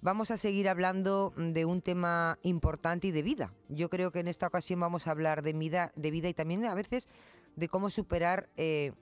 vamos 0.00 0.30
a 0.30 0.36
seguir 0.36 0.68
hablando 0.68 1.32
de 1.36 1.64
un 1.64 1.82
tema 1.82 2.38
importante 2.42 3.08
y 3.08 3.10
de 3.10 3.22
vida. 3.22 3.52
Yo 3.68 3.88
creo 3.88 4.10
que 4.10 4.20
en 4.20 4.28
esta 4.28 4.46
ocasión 4.46 4.80
vamos 4.80 5.06
a 5.06 5.10
hablar 5.10 5.42
de 5.42 5.52
vida, 5.52 5.92
de 5.96 6.10
vida 6.10 6.28
y 6.28 6.34
también 6.34 6.64
a 6.66 6.74
veces 6.74 7.08
de 7.56 7.68
cómo 7.68 7.90
superar 7.90 8.48
eh, 8.56 8.92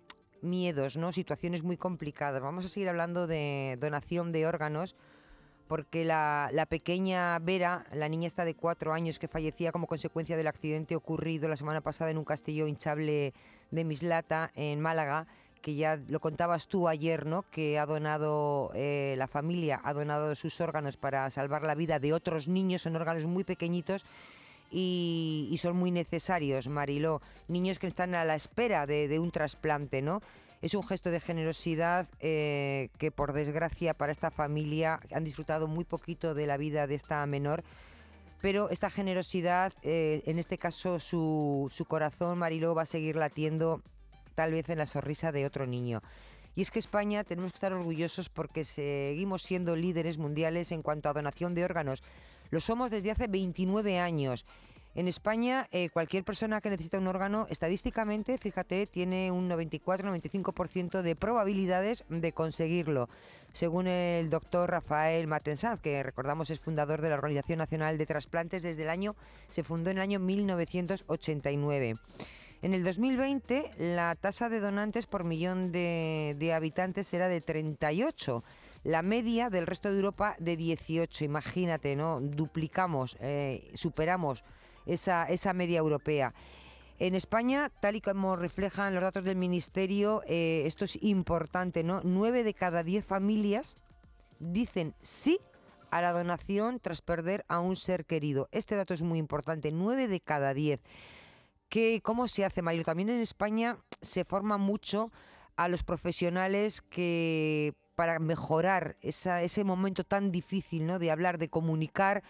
miedos, 0.40 0.96
¿no? 0.96 1.12
situaciones 1.12 1.62
muy 1.62 1.76
complicadas. 1.76 2.42
Vamos 2.42 2.64
a 2.64 2.68
seguir 2.68 2.88
hablando 2.88 3.26
de 3.26 3.76
donación 3.80 4.32
de 4.32 4.46
órganos 4.46 4.96
porque 5.68 6.04
la, 6.04 6.48
la, 6.52 6.66
pequeña 6.66 7.38
Vera, 7.40 7.86
la 7.92 8.08
niña 8.08 8.28
está 8.28 8.44
de 8.44 8.54
cuatro 8.54 8.92
años 8.92 9.18
que 9.18 9.26
fallecía 9.26 9.72
como 9.72 9.88
consecuencia 9.88 10.36
del 10.36 10.46
accidente 10.46 10.94
ocurrido 10.94 11.48
la 11.48 11.56
semana 11.56 11.80
pasada 11.80 12.12
en 12.12 12.18
un 12.18 12.24
castillo 12.24 12.68
hinchable 12.68 13.34
de 13.72 13.84
Mislata, 13.84 14.52
en 14.54 14.80
Málaga, 14.80 15.26
que 15.66 15.74
ya 15.74 15.98
lo 16.06 16.20
contabas 16.20 16.68
tú 16.68 16.86
ayer, 16.86 17.26
¿no? 17.26 17.42
Que 17.50 17.80
ha 17.80 17.86
donado, 17.86 18.70
eh, 18.76 19.16
la 19.18 19.26
familia 19.26 19.80
ha 19.82 19.92
donado 19.94 20.32
sus 20.36 20.60
órganos 20.60 20.96
para 20.96 21.28
salvar 21.28 21.62
la 21.62 21.74
vida 21.74 21.98
de 21.98 22.12
otros 22.12 22.46
niños, 22.46 22.82
son 22.82 22.94
órganos 22.94 23.24
muy 23.24 23.42
pequeñitos. 23.42 24.06
Y, 24.70 25.56
son 25.60 25.76
muy 25.76 25.90
necesarios, 25.90 26.68
Mariló. 26.68 27.20
Niños 27.48 27.80
que 27.80 27.88
están 27.88 28.14
a 28.14 28.24
la 28.24 28.36
espera 28.36 28.86
de, 28.86 29.18
un 29.18 29.32
trasplante, 29.32 30.02
¿no? 30.02 30.22
Es 30.62 30.74
un 30.74 30.84
gesto 30.84 31.10
de 31.10 31.18
generosidad 31.18 32.06
eh, 32.20 32.90
que, 32.96 33.10
por 33.10 33.32
desgracia, 33.32 33.92
para 33.92 34.12
esta 34.12 34.30
familia 34.30 35.00
han 35.12 35.24
disfrutado 35.24 35.66
muy 35.66 35.82
poquito 35.84 36.34
de 36.34 36.46
la 36.46 36.58
vida 36.58 36.86
de 36.86 36.94
esta 36.94 37.26
menor. 37.26 37.64
Pero 38.40 38.70
esta 38.70 38.88
generosidad, 38.88 39.72
eh, 39.82 40.22
en 40.26 40.38
este 40.38 40.58
caso 40.58 41.00
su, 41.00 41.68
su 41.72 41.86
corazón, 41.86 42.38
Mariló, 42.38 42.76
va 42.76 42.82
a 42.82 42.86
seguir 42.86 43.16
latiendo 43.16 43.82
tal 44.36 44.52
vez 44.52 44.70
en 44.70 44.78
la 44.78 44.86
sonrisa 44.86 45.32
de 45.32 45.46
otro 45.46 45.66
niño. 45.66 46.02
Y 46.54 46.62
es 46.62 46.70
que 46.70 46.78
España 46.78 47.24
tenemos 47.24 47.52
que 47.52 47.56
estar 47.56 47.72
orgullosos 47.72 48.28
porque 48.28 48.64
seguimos 48.64 49.42
siendo 49.42 49.74
líderes 49.74 50.16
mundiales 50.18 50.70
en 50.70 50.82
cuanto 50.82 51.08
a 51.08 51.12
donación 51.12 51.54
de 51.54 51.64
órganos. 51.64 52.04
Lo 52.50 52.60
somos 52.60 52.92
desde 52.92 53.10
hace 53.10 53.26
29 53.26 53.98
años. 53.98 54.46
En 54.94 55.08
España, 55.08 55.68
eh, 55.72 55.90
cualquier 55.90 56.24
persona 56.24 56.62
que 56.62 56.70
necesita 56.70 56.96
un 56.96 57.06
órgano, 57.06 57.46
estadísticamente, 57.50 58.38
fíjate, 58.38 58.86
tiene 58.86 59.30
un 59.30 59.46
94-95% 59.50 61.02
de 61.02 61.14
probabilidades 61.14 62.04
de 62.08 62.32
conseguirlo, 62.32 63.10
según 63.52 63.88
el 63.88 64.30
doctor 64.30 64.70
Rafael 64.70 65.26
Matensanz, 65.26 65.80
que 65.80 66.02
recordamos 66.02 66.48
es 66.48 66.60
fundador 66.60 67.02
de 67.02 67.10
la 67.10 67.16
Organización 67.16 67.58
Nacional 67.58 67.98
de 67.98 68.06
Trasplantes 68.06 68.62
desde 68.62 68.84
el 68.84 68.88
año, 68.88 69.16
se 69.50 69.62
fundó 69.62 69.90
en 69.90 69.98
el 69.98 70.02
año 70.02 70.18
1989. 70.18 71.96
En 72.62 72.74
el 72.74 72.84
2020 72.84 73.72
la 73.78 74.14
tasa 74.14 74.48
de 74.48 74.60
donantes 74.60 75.06
por 75.06 75.24
millón 75.24 75.72
de, 75.72 76.52
habitantes 76.54 77.12
era 77.12 77.28
de 77.28 77.40
38 77.40 78.42
la 78.84 79.02
media 79.02 79.50
del 79.50 79.66
resto 79.66 79.90
de 79.90 79.96
Europa 79.96 80.36
de 80.38 80.56
18. 80.56 81.24
Imagínate, 81.24 81.96
¿no? 81.96 82.20
Duplicamos, 82.20 83.16
eh, 83.20 83.68
superamos 83.74 84.44
esa, 84.86 85.24
esa 85.24 85.52
media 85.52 85.78
europea. 85.78 86.32
En 86.98 87.14
España, 87.14 87.70
tal 87.80 87.96
y 87.96 88.00
como 88.00 88.36
reflejan 88.36 88.94
los 88.94 89.02
datos 89.02 89.24
del 89.24 89.36
Ministerio, 89.36 90.22
eh, 90.26 90.62
esto 90.66 90.84
es 90.86 91.02
importante, 91.02 91.84
¿no? 91.84 92.00
9 92.04 92.42
de 92.42 92.54
cada 92.54 92.82
10 92.82 93.04
familias 93.04 93.76
dicen 94.38 94.94
sí 95.02 95.40
a 95.90 96.00
la 96.00 96.12
donación 96.12 96.80
tras 96.80 97.02
perder 97.02 97.44
a 97.48 97.58
un 97.58 97.76
ser 97.76 98.06
querido. 98.06 98.48
Este 98.50 98.76
dato 98.76 98.94
es 98.94 99.02
muy 99.02 99.18
importante, 99.18 99.72
9 99.72 100.08
de 100.08 100.20
cada 100.20 100.54
10. 100.54 100.82
¿Cómo 102.02 102.28
se 102.28 102.44
hace, 102.44 102.62
Mario? 102.62 102.84
También 102.84 103.10
en 103.10 103.20
España 103.20 103.78
se 104.00 104.24
forma 104.24 104.56
mucho 104.56 105.10
a 105.56 105.68
los 105.68 105.82
profesionales 105.82 106.80
que 106.80 107.74
para 107.94 108.18
mejorar 108.18 108.96
ese 109.00 109.64
momento 109.64 110.04
tan 110.04 110.30
difícil 110.30 110.86
¿no? 110.86 110.98
de 110.98 111.10
hablar, 111.10 111.38
de 111.38 111.48
comunicar 111.48 112.22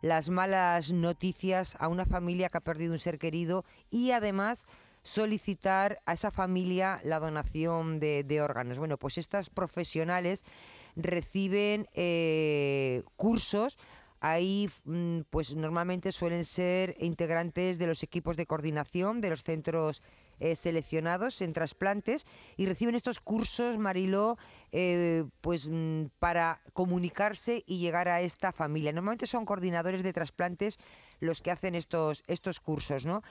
las 0.00 0.28
malas 0.28 0.92
noticias 0.92 1.76
a 1.80 1.88
una 1.88 2.04
familia 2.04 2.50
que 2.50 2.58
ha 2.58 2.60
perdido 2.60 2.92
un 2.92 2.98
ser 2.98 3.18
querido 3.18 3.64
y 3.90 4.10
además 4.10 4.66
solicitar 5.02 6.00
a 6.06 6.12
esa 6.12 6.30
familia 6.30 7.00
la 7.04 7.20
donación 7.20 8.00
de, 8.00 8.40
órganos. 8.42 8.78
Bueno, 8.78 8.98
pues 8.98 9.18
estas 9.18 9.50
profesionales 9.50 10.44
reciben 10.94 11.88
eh, 11.94 13.02
cursos 13.16 13.78
Ahí, 14.26 14.70
mm, 14.84 15.20
pues 15.28 15.54
normalmente 15.54 16.10
suelen 16.10 16.46
ser 16.46 16.96
integrantes 16.98 17.76
de 17.76 17.86
los 17.86 18.02
equipos 18.02 18.38
de 18.38 18.46
coordinación 18.46 19.20
de 19.20 19.28
los 19.28 19.42
centros 19.42 20.02
eh, 20.40 20.56
seleccionados 20.56 21.42
en 21.42 21.52
trasplantes 21.52 22.24
y 22.56 22.64
reciben 22.64 22.94
estos 22.94 23.20
cursos, 23.20 23.76
Mariló, 23.76 24.38
eh, 24.72 25.24
pues 25.42 25.68
mm, 25.70 26.06
para 26.18 26.62
comunicarse 26.72 27.64
y 27.66 27.80
llegar 27.80 28.08
a 28.08 28.22
esta 28.22 28.50
familia. 28.50 28.92
Normalmente 28.92 29.26
son 29.26 29.44
coordinadores 29.44 30.02
de 30.02 30.14
trasplantes 30.14 30.78
los 31.20 31.42
que 31.42 31.50
hacen 31.50 31.74
estos, 31.74 32.24
estos 32.26 32.60
cursos, 32.60 33.04
¿no? 33.04 33.22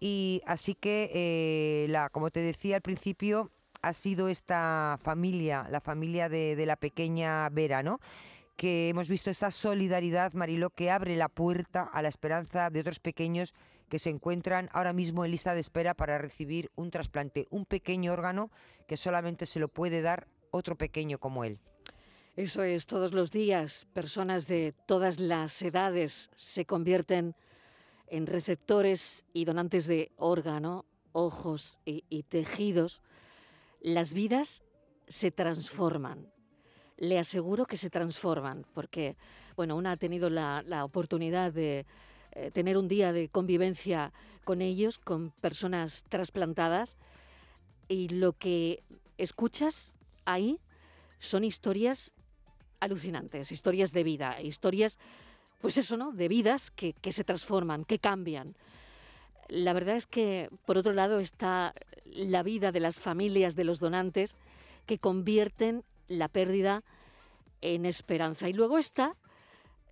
Y 0.00 0.42
así 0.44 0.74
que, 0.74 1.10
eh, 1.14 2.08
como 2.12 2.28
te 2.28 2.40
decía 2.40 2.76
al 2.76 2.82
principio, 2.82 3.50
ha 3.80 3.94
sido 3.94 4.28
esta 4.28 4.98
familia, 5.00 5.66
la 5.70 5.80
familia 5.80 6.28
de, 6.28 6.56
de 6.56 6.66
la 6.66 6.76
pequeña 6.76 7.48
Vera, 7.48 7.82
¿no? 7.82 8.00
Que 8.56 8.88
hemos 8.88 9.08
visto 9.08 9.30
esta 9.30 9.50
solidaridad, 9.50 10.32
Mariló, 10.34 10.70
que 10.70 10.90
abre 10.90 11.16
la 11.16 11.28
puerta 11.28 11.82
a 11.82 12.02
la 12.02 12.08
esperanza 12.08 12.70
de 12.70 12.80
otros 12.80 13.00
pequeños 13.00 13.54
que 13.88 13.98
se 13.98 14.10
encuentran 14.10 14.70
ahora 14.72 14.92
mismo 14.92 15.24
en 15.24 15.30
lista 15.30 15.54
de 15.54 15.60
espera 15.60 15.94
para 15.94 16.18
recibir 16.18 16.70
un 16.76 16.90
trasplante, 16.90 17.46
un 17.50 17.66
pequeño 17.66 18.12
órgano 18.12 18.50
que 18.86 18.96
solamente 18.96 19.46
se 19.46 19.60
lo 19.60 19.68
puede 19.68 20.00
dar 20.00 20.28
otro 20.50 20.76
pequeño 20.76 21.18
como 21.18 21.44
él. 21.44 21.60
Eso 22.36 22.62
es, 22.62 22.86
todos 22.86 23.12
los 23.12 23.30
días 23.30 23.86
personas 23.92 24.46
de 24.46 24.74
todas 24.86 25.20
las 25.20 25.60
edades 25.60 26.30
se 26.34 26.64
convierten 26.64 27.34
en 28.06 28.26
receptores 28.26 29.26
y 29.34 29.44
donantes 29.44 29.86
de 29.86 30.12
órgano, 30.16 30.86
ojos 31.12 31.78
y, 31.84 32.04
y 32.08 32.22
tejidos. 32.22 33.02
Las 33.82 34.14
vidas 34.14 34.62
se 35.08 35.30
transforman 35.30 36.32
le 36.96 37.18
aseguro 37.18 37.66
que 37.66 37.76
se 37.76 37.90
transforman, 37.90 38.64
porque, 38.74 39.16
bueno, 39.56 39.76
una 39.76 39.92
ha 39.92 39.96
tenido 39.96 40.30
la, 40.30 40.84
oportunidad 40.84 41.52
de 41.52 41.86
eh, 42.32 42.50
tener 42.50 42.76
un 42.76 42.88
día 42.88 43.12
de 43.12 43.28
convivencia 43.28 44.12
con 44.44 44.62
ellos, 44.62 44.98
con 44.98 45.30
personas 45.30 46.04
trasplantadas, 46.08 46.96
y 47.88 48.08
lo 48.08 48.32
que 48.32 48.82
escuchas 49.18 49.94
ahí 50.24 50.58
son 51.18 51.44
historias 51.44 52.12
alucinantes, 52.80 53.52
historias 53.52 53.92
de 53.92 54.02
vida, 54.02 54.40
historias, 54.40 54.98
pues 55.60 55.78
eso, 55.78 55.96
¿no? 55.96 56.12
De 56.12 56.28
vidas 56.28 56.70
que, 56.70 56.94
que 56.94 57.12
se 57.12 57.22
transforman, 57.22 57.84
que 57.84 57.98
cambian. 57.98 58.56
La 59.48 59.72
verdad 59.72 59.96
es 59.96 60.06
que, 60.06 60.48
por 60.66 60.78
otro 60.78 60.92
lado, 60.92 61.20
está 61.20 61.74
la 62.04 62.42
vida 62.42 62.72
de 62.72 62.80
las 62.80 62.96
familias 62.96 63.54
de 63.54 63.64
los 63.64 63.78
donantes 63.78 64.36
que 64.86 64.98
convierten 64.98 65.84
la 66.18 66.28
pérdida 66.28 66.82
en 67.60 67.86
esperanza. 67.86 68.48
Y 68.48 68.52
luego 68.52 68.78
está 68.78 69.16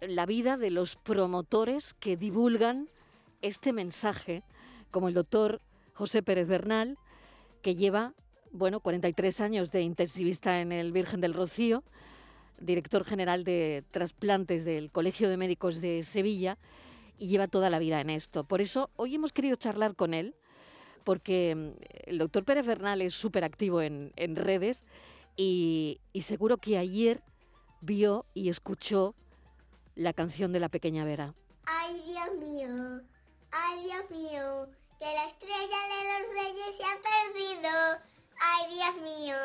la 0.01 0.27
vida 0.27 0.57
de 0.57 0.71
los 0.71 0.97
promotores 0.97 1.95
que 1.95 2.17
divulgan 2.17 2.89
este 3.43 3.73
mensaje, 3.73 4.43
como 4.91 5.09
el 5.09 5.15
doctor 5.15 5.61
José 5.95 6.23
Pérez 6.23 6.47
Bernal, 6.49 6.99
que 7.63 7.75
lleva, 7.75 8.15
bueno, 8.53 8.81
43 8.81 9.41
años 9.41 9.71
de 9.71 9.83
intensivista 9.83 10.61
en 10.61 10.73
el 10.73 10.93
Virgen 10.93 11.21
del 11.21 11.35
Rocío, 11.35 11.85
director 12.59 13.05
general 13.05 13.45
de 13.45 13.85
trasplantes 13.91 14.65
del 14.65 14.91
Colegio 14.91 15.29
de 15.29 15.37
Médicos 15.37 15.81
de 15.81 16.03
Sevilla, 16.03 16.59
y 17.19 17.29
lleva 17.29 17.49
toda 17.49 17.69
la 17.69 17.79
vida 17.79 18.01
en 18.01 18.11
esto. 18.11 18.45
Por 18.45 18.63
eso 18.63 18.91
hoy 18.97 19.15
hemos 19.15 19.33
querido 19.33 19.57
charlar 19.57 19.95
con 19.95 20.15
él, 20.15 20.35
porque 21.05 21.55
mm, 21.55 21.71
el 22.07 22.19
doctor 22.19 22.45
Pérez 22.45 22.67
Bernal 22.67 23.03
es 23.03 23.15
súper 23.15 23.45
activo 23.45 23.83
en, 23.83 24.13
en 24.17 24.37
redes 24.37 24.85
y, 25.37 26.01
seguro 26.21 26.59
que 26.59 26.79
ayer 26.79 27.23
vio 27.81 28.27
y 28.35 28.49
escuchó 28.49 29.15
la 29.95 30.13
canción 30.13 30.53
de 30.53 30.61
la 30.61 30.69
pequeña 30.69 31.05
Vera. 31.05 31.35
Ay, 31.65 32.03
Dios 32.07 32.33
mío, 32.39 33.03
ay, 33.51 33.85
Dios 33.85 34.11
mío, 34.11 34.69
que 34.99 35.07
la 35.07 35.27
estrella 35.27 35.81
de 35.93 36.01
los 36.11 36.29
reyes 36.35 36.77
se 36.77 36.85
ha 36.85 36.99
perdido. 37.01 37.71
Ay, 38.41 38.75
Dios 38.75 38.97
mío, 39.03 39.37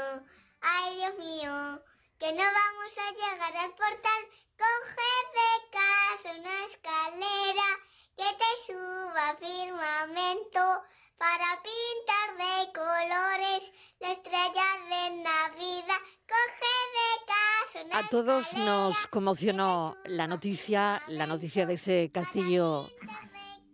ay, 0.62 0.96
Dios 0.96 1.18
mío, 1.18 1.82
que 2.20 2.32
no 2.32 2.44
vamos 2.44 2.94
a 2.98 3.12
llegar 3.12 3.56
al 3.58 3.70
portal. 3.72 4.22
Coge 4.58 5.12
de 5.36 5.70
casa 5.72 6.40
una 6.40 6.66
escalera 6.66 7.70
que 8.16 8.24
te 8.24 8.74
suba 8.74 9.36
firmamento 9.40 10.84
para 11.18 11.62
pintar 11.64 12.28
de 12.38 12.72
colores 12.74 13.72
la 14.00 14.12
estrella 14.12 14.68
de 14.90 15.24
Navidad. 15.24 16.02
Coge 16.28 16.74
de 16.96 17.90
casa. 17.92 18.00
A 18.00 18.10
todos 18.10 18.56
nos 18.58 19.08
conmocionó 19.08 19.96
la 20.06 20.28
noticia, 20.28 21.02
la 21.08 21.28
noticia 21.28 21.66
de 21.66 21.76
ese 21.76 22.12
castillo 22.14 22.90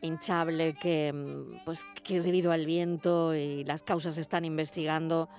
hinchable 0.02 0.76
que, 0.76 1.14
mm, 1.14 1.64
pues, 1.66 1.86
que 2.04 2.22
debido 2.22 2.52
al 2.52 2.66
viento 2.66 3.36
y 3.36 3.64
las 3.64 3.84
causas 3.84 4.16
se 4.16 4.22
están 4.22 4.46
investigando 4.46 5.30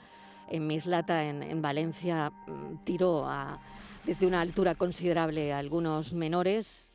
en 0.48 0.66
Mislata, 0.66 1.24
en, 1.24 1.42
en 1.42 1.62
Valencia, 1.62 2.30
mm, 2.30 2.84
tiró 2.84 3.26
a, 3.26 3.60
desde 4.04 4.26
una 4.26 4.40
altura 4.40 4.74
considerable 4.74 5.52
a 5.52 5.58
algunos 5.58 6.12
menores. 6.12 6.92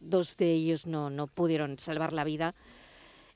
Dos 0.00 0.36
de 0.36 0.52
ellos 0.52 0.86
no, 0.86 1.10
no 1.10 1.26
pudieron 1.28 1.78
salvar 1.78 2.12
la 2.12 2.24
vida. 2.24 2.54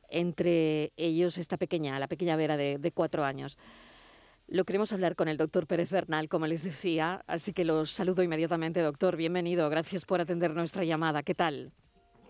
Entre 0.09 0.93
ellos 0.97 1.39
esta 1.39 1.57
pequeña, 1.57 1.99
la 1.99 2.09
pequeña 2.09 2.37
Vera 2.37 2.57
de, 2.57 2.79
de 2.79 2.93
cuatro 2.93 3.25
años. 3.25 3.59
Lo 4.51 4.65
queremos 4.65 4.95
hablar 4.95 5.15
con 5.15 5.29
el 5.29 5.37
doctor 5.37 5.67
Pérez 5.67 5.91
Bernal, 5.91 6.31
como 6.31 6.47
les 6.47 6.65
decía, 6.65 7.23
así 7.27 7.53
que 7.53 7.67
los 7.67 7.91
saludo 7.91 8.23
inmediatamente, 8.23 8.81
doctor. 8.81 9.15
Bienvenido, 9.15 9.69
gracias 9.69 10.07
por 10.07 10.23
atender 10.23 10.55
nuestra 10.55 10.85
llamada. 10.85 11.23
¿Qué 11.23 11.35
tal? 11.35 11.73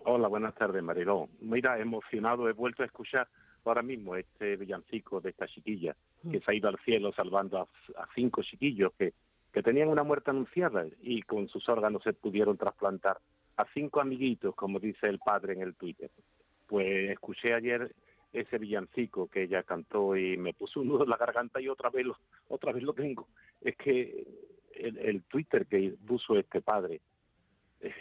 Hola, 0.03 0.27
buenas 0.27 0.53
tardes, 0.55 0.83
Mariló. 0.83 1.29
Mira, 1.39 1.79
emocionado, 1.79 2.49
he 2.49 2.53
vuelto 2.53 2.83
a 2.83 2.87
escuchar 2.87 3.29
ahora 3.63 3.81
mismo 3.81 4.15
este 4.15 4.55
villancico 4.57 5.21
de 5.21 5.29
esta 5.29 5.47
chiquilla 5.47 5.95
que 6.23 6.39
mm. 6.39 6.41
se 6.41 6.51
ha 6.51 6.55
ido 6.55 6.67
al 6.67 6.79
cielo 6.79 7.13
salvando 7.13 7.59
a, 7.59 7.67
cinco 8.15 8.41
chiquillos 8.41 8.91
que, 8.97 9.13
que 9.53 9.63
tenían 9.63 9.89
una 9.89 10.03
muerte 10.03 10.31
anunciada 10.31 10.85
y 11.01 11.21
con 11.21 11.47
sus 11.47 11.69
órganos 11.69 12.03
se 12.03 12.13
pudieron 12.13 12.57
trasplantar 12.57 13.19
a 13.57 13.65
cinco 13.73 14.01
amiguitos, 14.01 14.55
como 14.55 14.79
dice 14.79 15.07
el 15.07 15.19
padre 15.19 15.53
en 15.53 15.61
el 15.61 15.75
Twitter. 15.75 16.09
Pues 16.69 17.09
escuché 17.09 17.53
ayer 17.53 17.91
ese 18.31 18.59
villancico 18.59 19.27
que 19.27 19.43
ella 19.43 19.63
cantó 19.63 20.15
y 20.15 20.37
me 20.37 20.53
puso 20.53 20.81
un 20.81 20.89
nudo 20.89 21.03
en 21.03 21.09
la 21.09 21.17
garganta 21.17 21.59
y 21.59 21.67
otra 21.67 21.89
vez 21.89 22.05
lo, 22.05 22.15
otra 22.47 22.71
vez 22.71 22.83
lo 22.83 22.93
tengo. 22.93 23.27
Es 23.59 23.75
que 23.75 24.23
el, 24.75 24.97
el 24.99 25.23
Twitter 25.23 25.65
que 25.65 25.95
puso 26.05 26.37
este 26.37 26.61
padre, 26.61 27.01
eh, 27.81 27.91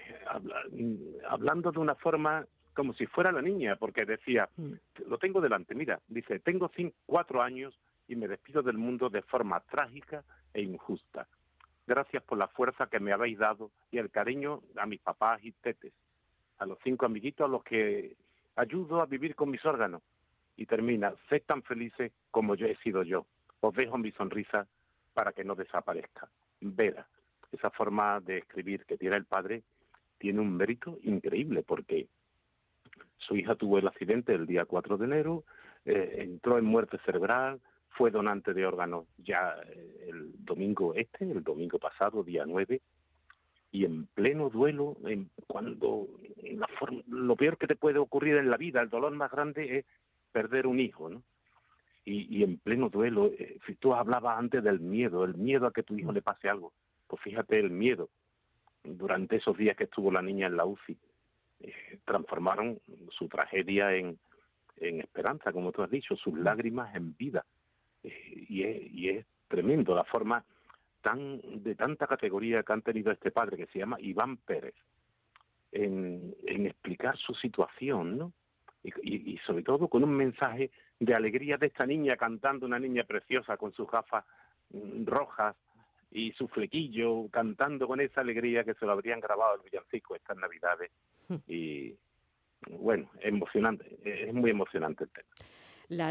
hablando 1.26 1.73
de 1.73 1.79
una 1.81 1.94
forma 1.94 2.47
como 2.75 2.93
si 2.93 3.06
fuera 3.06 3.32
la 3.32 3.43
niña, 3.43 3.76
porque 3.76 4.05
decía, 4.05 4.49
mm. 4.56 4.73
lo 5.09 5.19
tengo 5.19 5.41
delante, 5.41 5.75
mira, 5.75 5.99
dice, 6.06 6.38
tengo 6.41 6.70
cinco, 6.76 6.94
cuatro 7.06 7.43
años 7.43 7.75
y 8.06 8.15
me 8.15 8.29
despido 8.29 8.62
del 8.62 8.79
mundo 8.79 9.09
de 9.09 9.23
forma 9.23 9.61
trágica 9.61 10.23
e 10.53 10.62
injusta. 10.62 11.26
Gracias 11.87 12.23
por 12.23 12.38
la 12.38 12.49
fuerza 12.49 12.87
que 12.87 13.00
me 13.00 13.12
habéis 13.12 13.38
dado 13.38 13.70
y 13.91 13.99
el 13.99 14.11
cariño 14.11 14.61
a 14.76 14.87
mis 14.87 15.00
papás 15.00 15.43
y 15.43 15.53
tetes, 15.53 15.94
a 16.59 16.67
los 16.67 16.79
cinco 16.85 17.06
amiguitos 17.06 17.47
a 17.47 17.49
los 17.49 17.65
que 17.65 18.15
ayudo 18.58 19.00
a 19.00 19.06
vivir 19.06 19.34
con 19.34 19.50
mis 19.50 19.64
órganos. 19.64 20.02
Y 20.56 20.66
termina, 20.66 21.14
sed 21.28 21.43
tan 21.46 21.62
felices 21.62 22.12
como 22.31 22.56
yo 22.56 22.66
he 22.66 22.76
sido 22.76 23.02
yo. 23.05 23.26
Os 23.60 23.75
dejo 23.75 23.96
mi 23.96 24.10
sonrisa 24.12 24.66
para 25.14 25.32
que 25.32 25.44
no 25.44 25.55
desaparezca. 25.55 26.28
Vera, 26.60 27.06
esa 27.52 27.70
forma 27.70 28.20
de 28.20 28.38
escribir 28.38 28.84
que 28.84 28.99
tiene 28.99 29.16
el 29.16 29.25
padre 29.25 29.62
tiene 30.19 30.40
un 30.40 30.56
mérito 30.56 30.99
increíble 31.05 31.62
porque 31.62 32.08
su 33.19 33.37
hija 33.37 33.55
tuvo 33.55 33.78
el 33.78 33.87
accidente 33.87 34.34
el 34.34 34.46
día 34.46 34.64
4 34.64 34.96
de 34.96 35.05
enero, 35.05 35.44
eh, 35.84 36.16
entró 36.19 36.58
en 36.58 36.64
muerte 36.64 36.99
cerebral, 37.05 37.60
fue 37.90 38.10
donante 38.10 38.52
de 38.55 38.66
órganos 38.66 39.06
ya 39.19 39.55
eh, 39.66 40.06
el 40.08 40.32
domingo 40.44 40.94
este, 40.94 41.31
el 41.31 41.44
domingo 41.44 41.78
pasado, 41.78 42.25
día 42.25 42.44
9, 42.46 42.81
y 43.70 43.85
en 43.85 44.06
pleno 44.06 44.49
duelo, 44.49 44.97
en, 45.05 45.31
cuando 45.47 46.09
la 46.43 46.69
lo 47.06 47.37
peor 47.37 47.59
que 47.59 47.67
te 47.67 47.76
puede 47.76 47.99
ocurrir 47.99 48.37
en 48.37 48.50
la 48.50 48.56
vida, 48.56 48.81
el 48.81 48.88
dolor 48.88 49.12
más 49.12 49.31
grande 49.31 49.79
es 49.79 49.87
perder 50.32 50.67
un 50.67 50.81
hijo, 50.81 51.09
¿no? 51.09 51.23
Y, 52.05 52.43
en 52.43 52.56
pleno 52.56 52.88
duelo, 52.88 53.26
eh, 53.26 53.59
si 53.67 53.75
tú 53.75 53.93
hablabas 53.93 54.38
antes 54.38 54.65
del 54.65 54.81
miedo, 54.81 55.25
el 55.25 55.35
miedo 55.35 55.67
a 55.67 55.73
que 55.75 55.82
tu 55.82 55.94
hijo 55.94 56.11
le 56.11 56.23
pase 56.23 56.49
algo, 56.49 56.73
pues 57.06 57.20
fíjate 57.20 57.59
el 57.59 57.70
miedo 57.70 58.09
durante 58.82 59.37
esos 59.37 59.59
días 59.59 59.76
que 59.76 59.85
estuvo 59.85 60.11
la 60.11 60.23
niña 60.23 60.47
en 60.47 60.56
la 60.56 60.65
UCI, 60.65 60.97
eh, 61.61 61.99
transformaron 62.06 62.81
su 63.11 63.29
tragedia 63.29 63.94
en, 63.94 64.19
en, 64.79 65.00
esperanza, 65.00 65.53
como 65.53 65.70
tú 65.70 65.82
has 65.82 65.91
dicho, 65.91 66.17
sus 66.17 66.32
lágrimas 66.38 66.94
en 66.94 67.15
vida. 67.15 67.44
Eh, 68.03 68.47
y, 68.49 68.62
es, 68.62 68.91
y 68.91 69.09
es 69.11 69.26
tremendo 69.47 69.94
la 69.94 70.05
forma 70.05 70.43
tan 71.00 71.40
de 71.62 71.74
tanta 71.74 72.06
categoría 72.06 72.62
que 72.62 72.72
han 72.72 72.82
tenido 72.82 73.12
este 73.12 73.30
padre 73.30 73.56
que 73.56 73.66
se 73.66 73.78
llama 73.78 73.98
Iván 74.00 74.36
Pérez 74.38 74.74
en, 75.72 76.34
en 76.46 76.66
explicar 76.66 77.16
su 77.16 77.34
situación, 77.34 78.18
¿no? 78.18 78.32
Y, 78.82 79.32
y, 79.34 79.38
sobre 79.38 79.64
todo 79.64 79.88
con 79.88 80.04
un 80.04 80.14
mensaje 80.14 80.70
de 81.00 81.14
alegría 81.14 81.56
de 81.58 81.66
esta 81.66 81.84
niña 81.84 82.16
cantando, 82.16 82.64
una 82.64 82.78
niña 82.78 83.04
preciosa 83.04 83.56
con 83.56 83.72
sus 83.72 83.90
gafas 83.90 84.24
mm, 84.70 85.04
rojas 85.04 85.56
y 86.10 86.32
su 86.32 86.48
flequillo, 86.48 87.28
cantando 87.28 87.86
con 87.86 88.00
esa 88.00 88.20
alegría 88.20 88.64
que 88.64 88.74
se 88.74 88.86
lo 88.86 88.92
habrían 88.92 89.20
grabado 89.20 89.56
el 89.56 89.62
villancico 89.62 90.14
estas 90.14 90.36
navidades 90.36 90.90
y 91.46 91.94
bueno, 92.70 93.10
emocionante, 93.20 93.98
es 94.04 94.32
muy 94.32 94.50
emocionante 94.50 95.04
el 95.04 95.10
tema. 95.10 95.28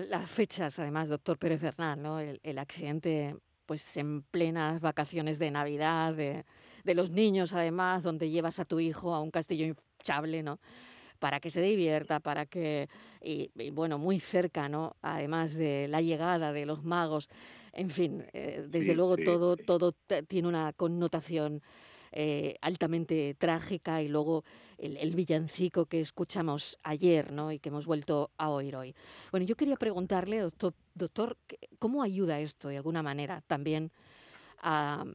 las 0.09 0.31
fechas, 0.31 0.77
además, 0.79 1.09
doctor 1.09 1.37
Pérez 1.37 1.61
Bernal, 1.61 2.01
¿no? 2.01 2.19
El, 2.19 2.57
accidente 2.57 3.35
pues 3.67 3.97
en 3.97 4.23
plenas 4.23 4.81
vacaciones 4.81 5.37
de 5.37 5.51
Navidad, 5.51 6.15
de, 6.15 6.45
de, 6.83 6.95
los 6.95 7.11
niños 7.11 7.53
además, 7.53 8.01
donde 8.01 8.31
llevas 8.31 8.59
a 8.59 8.65
tu 8.65 8.79
hijo 8.79 9.13
a 9.13 9.21
un 9.21 9.29
castillo 9.29 9.65
hinchable, 9.65 10.41
¿no? 10.41 10.59
Para 11.19 11.39
que 11.39 11.51
se 11.51 11.61
divierta, 11.61 12.19
para 12.19 12.45
que, 12.45 12.89
y, 13.21 13.51
bueno, 13.71 13.99
muy 13.99 14.19
cerca, 14.19 14.69
¿no? 14.69 14.95
Además 15.01 15.53
de 15.53 15.87
la 15.87 16.01
llegada 16.01 16.53
de 16.53 16.65
los 16.65 16.83
magos, 16.83 17.29
en 17.73 17.89
fin, 17.91 18.25
eh, 18.33 18.65
desde 18.67 18.95
luego 18.95 19.17
todo, 19.17 19.57
todo 19.57 19.93
tiene 20.27 20.47
una 20.47 20.73
connotación 20.73 21.61
eh, 22.11 22.55
altamente 22.61 23.35
trágica 23.35 24.01
y 24.01 24.07
luego 24.07 24.45
el, 24.77 25.15
villancico 25.15 25.85
que 25.85 25.99
escuchamos 25.99 26.77
ayer 26.83 27.31
¿no? 27.31 27.51
y 27.51 27.59
que 27.59 27.69
hemos 27.69 27.85
vuelto 27.85 28.31
a 28.37 28.49
oír 28.49 28.75
hoy. 28.75 28.95
Bueno, 29.31 29.45
yo 29.45 29.55
quería 29.55 29.75
preguntarle, 29.75 30.39
doctor, 30.39 30.73
doctor 30.97 31.37
¿cómo 31.79 32.03
ayuda 32.03 32.39
esto 32.39 32.69
de 32.69 32.77
alguna 32.77 33.03
manera 33.03 33.41
también 33.41 33.91
a, 34.59 35.05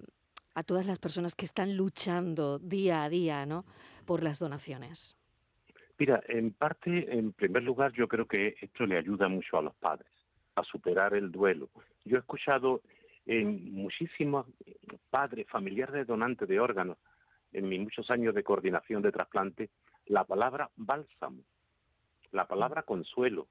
todas 0.67 0.87
las 0.87 0.99
personas 0.99 1.35
que 1.35 1.47
están 1.47 1.77
luchando 1.77 2.59
día 2.59 3.05
a 3.05 3.09
día 3.09 3.47
¿no? 3.47 3.65
por 4.05 4.23
las 4.23 4.39
donaciones? 4.39 5.17
Mira, 5.99 6.23
en 6.29 6.53
parte, 6.53 7.17
en 7.17 7.33
primer 7.33 7.63
lugar, 7.63 7.93
yo 7.93 8.09
creo 8.09 8.27
que 8.27 8.57
esto 8.61 8.87
le 8.87 8.99
ayuda 8.99 9.29
mucho 9.29 9.59
a 9.59 9.63
los 9.63 9.75
padres 9.75 10.11
a 10.55 10.63
superar 10.65 11.15
el 11.15 11.31
duelo. 11.31 11.71
Yo 12.05 12.17
he 12.17 12.21
escuchado 12.21 12.83
en 13.27 13.73
muchísimos 13.73 14.47
padres, 15.11 15.47
familiares 15.49 15.95
de 15.95 16.05
donantes 16.05 16.49
de 16.49 16.61
órganos, 16.61 16.99
en 17.53 17.69
mis 17.69 17.81
muchos 17.81 18.11
años 18.11 18.35
de 18.35 18.43
coordinación 18.43 19.03
de 19.03 19.13
trasplante, 19.13 19.71
la 20.07 20.25
palabra 20.25 20.71
bálsamo, 20.77 21.43
la 22.33 22.47
palabra 22.47 22.83
consuelo, 22.83 23.47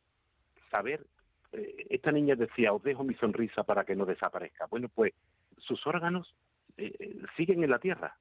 saber, 0.72 1.06
eh, 1.54 1.88
esta 1.90 2.12
niña 2.12 2.36
decía, 2.36 2.74
os 2.74 2.84
dejo 2.84 3.04
mi 3.04 3.14
sonrisa 3.16 3.64
para 3.64 3.84
que 3.84 3.96
no 3.96 4.06
desaparezca. 4.06 4.68
Bueno, 4.68 4.90
pues 4.90 5.14
sus 5.58 5.86
órganos 5.86 6.34
eh, 6.78 6.94
eh, 7.00 7.22
siguen 7.36 7.64
en 7.64 7.70
la 7.70 7.80
tierra. 7.80 8.16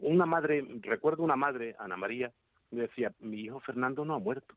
una 0.00 0.26
madre, 0.26 0.64
recuerdo 0.80 1.22
una 1.22 1.36
madre, 1.36 1.76
Ana 1.78 1.96
María, 1.96 2.32
me 2.70 2.82
decía, 2.82 3.12
mi 3.20 3.40
hijo 3.42 3.60
Fernando 3.60 4.04
no 4.04 4.14
ha 4.14 4.18
muerto, 4.18 4.54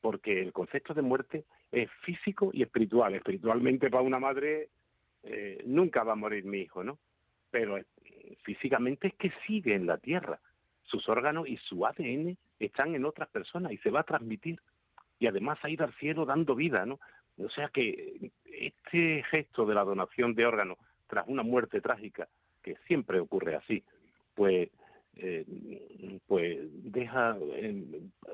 porque 0.00 0.40
el 0.40 0.52
concepto 0.52 0.94
de 0.94 1.02
muerte 1.02 1.44
es 1.70 1.90
físico 2.02 2.50
y 2.52 2.62
espiritual. 2.62 3.14
Espiritualmente 3.14 3.90
para 3.90 4.02
una 4.02 4.18
madre 4.18 4.70
nunca 5.64 6.04
va 6.04 6.12
a 6.12 6.16
morir 6.16 6.44
mi 6.44 6.58
hijo, 6.58 6.84
¿no? 6.84 6.98
Pero 7.50 7.78
físicamente 8.42 9.08
es 9.08 9.14
que 9.14 9.32
sigue 9.46 9.74
en 9.74 9.86
la 9.86 9.98
tierra. 9.98 10.38
Sus 10.82 11.08
órganos 11.08 11.48
y 11.48 11.56
su 11.56 11.86
ADN 11.86 12.36
están 12.58 12.94
en 12.94 13.04
otras 13.04 13.28
personas 13.30 13.72
y 13.72 13.78
se 13.78 13.90
va 13.90 14.00
a 14.00 14.04
transmitir. 14.04 14.60
Y 15.24 15.26
además 15.26 15.58
ha 15.62 15.70
ido 15.70 15.86
al 15.86 15.94
cielo 15.94 16.26
dando 16.26 16.54
vida, 16.54 16.84
¿no? 16.84 17.00
O 17.38 17.48
sea 17.48 17.68
que 17.68 18.30
este 18.44 19.24
gesto 19.30 19.64
de 19.64 19.74
la 19.74 19.82
donación 19.82 20.34
de 20.34 20.44
órganos 20.44 20.76
tras 21.06 21.26
una 21.28 21.42
muerte 21.42 21.80
trágica, 21.80 22.28
que 22.62 22.76
siempre 22.86 23.20
ocurre 23.20 23.54
así, 23.54 23.82
pues 24.34 24.68
eh, 25.16 25.46
pues 26.26 26.58
deja, 26.92 27.38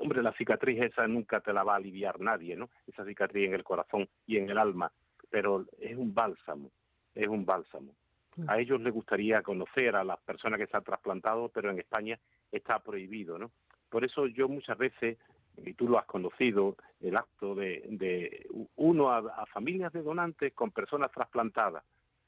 hombre, 0.01 0.21
la 0.21 0.33
cicatriz 0.33 0.83
esa 0.83 1.07
nunca 1.07 1.39
te 1.39 1.53
la 1.53 1.63
va 1.63 1.75
a 1.75 1.77
aliviar 1.77 2.19
nadie, 2.19 2.57
¿no? 2.57 2.69
Esa 2.85 3.05
cicatriz 3.05 3.47
en 3.47 3.53
el 3.53 3.63
corazón 3.63 4.09
y 4.27 4.35
en 4.35 4.49
el 4.49 4.57
alma, 4.57 4.91
pero 5.29 5.65
es 5.79 5.95
un 5.95 6.13
bálsamo, 6.13 6.71
es 7.15 7.29
un 7.29 7.45
bálsamo. 7.45 7.95
Mm. 8.35 8.49
A 8.49 8.59
ellos 8.59 8.81
les 8.81 8.93
gustaría 8.93 9.41
conocer 9.43 9.95
a 9.95 10.03
las 10.03 10.19
personas 10.19 10.59
que 10.59 10.67
se 10.67 10.75
han 10.75 10.83
trasplantado, 10.83 11.47
pero 11.47 11.71
en 11.71 11.79
España 11.79 12.19
está 12.51 12.79
prohibido, 12.79 13.39
¿no? 13.39 13.49
Por 13.89 14.05
eso 14.05 14.25
yo 14.27 14.47
muchas 14.47 14.77
veces, 14.77 15.17
y 15.57 15.73
tú 15.73 15.87
lo 15.87 15.99
has 15.99 16.05
conocido, 16.05 16.75
el 17.01 17.15
acto 17.15 17.55
de, 17.55 17.83
de 17.89 18.47
uno 18.75 19.11
a, 19.11 19.45
familias 19.47 19.91
de 19.93 20.01
donantes 20.01 20.53
con 20.53 20.71
personas 20.71 21.11
trasplantadas, 21.11 21.83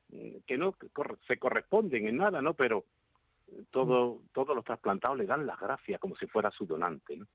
mm, 0.09 0.37
que 0.45 0.57
no 0.57 0.75
se 1.27 1.37
corresponden 1.37 2.07
en 2.07 2.17
nada, 2.17 2.41
¿no? 2.41 2.53
Pero 2.53 2.85
todo, 3.71 4.15
mm. 4.15 4.27
todos 4.33 4.55
los 4.55 4.65
trasplantados 4.65 5.17
le 5.17 5.25
dan 5.25 5.45
las 5.45 5.59
gracias 5.59 5.99
como 5.99 6.15
si 6.15 6.27
fuera 6.27 6.51
su 6.51 6.65
donante, 6.65 7.17
¿no? 7.17 7.25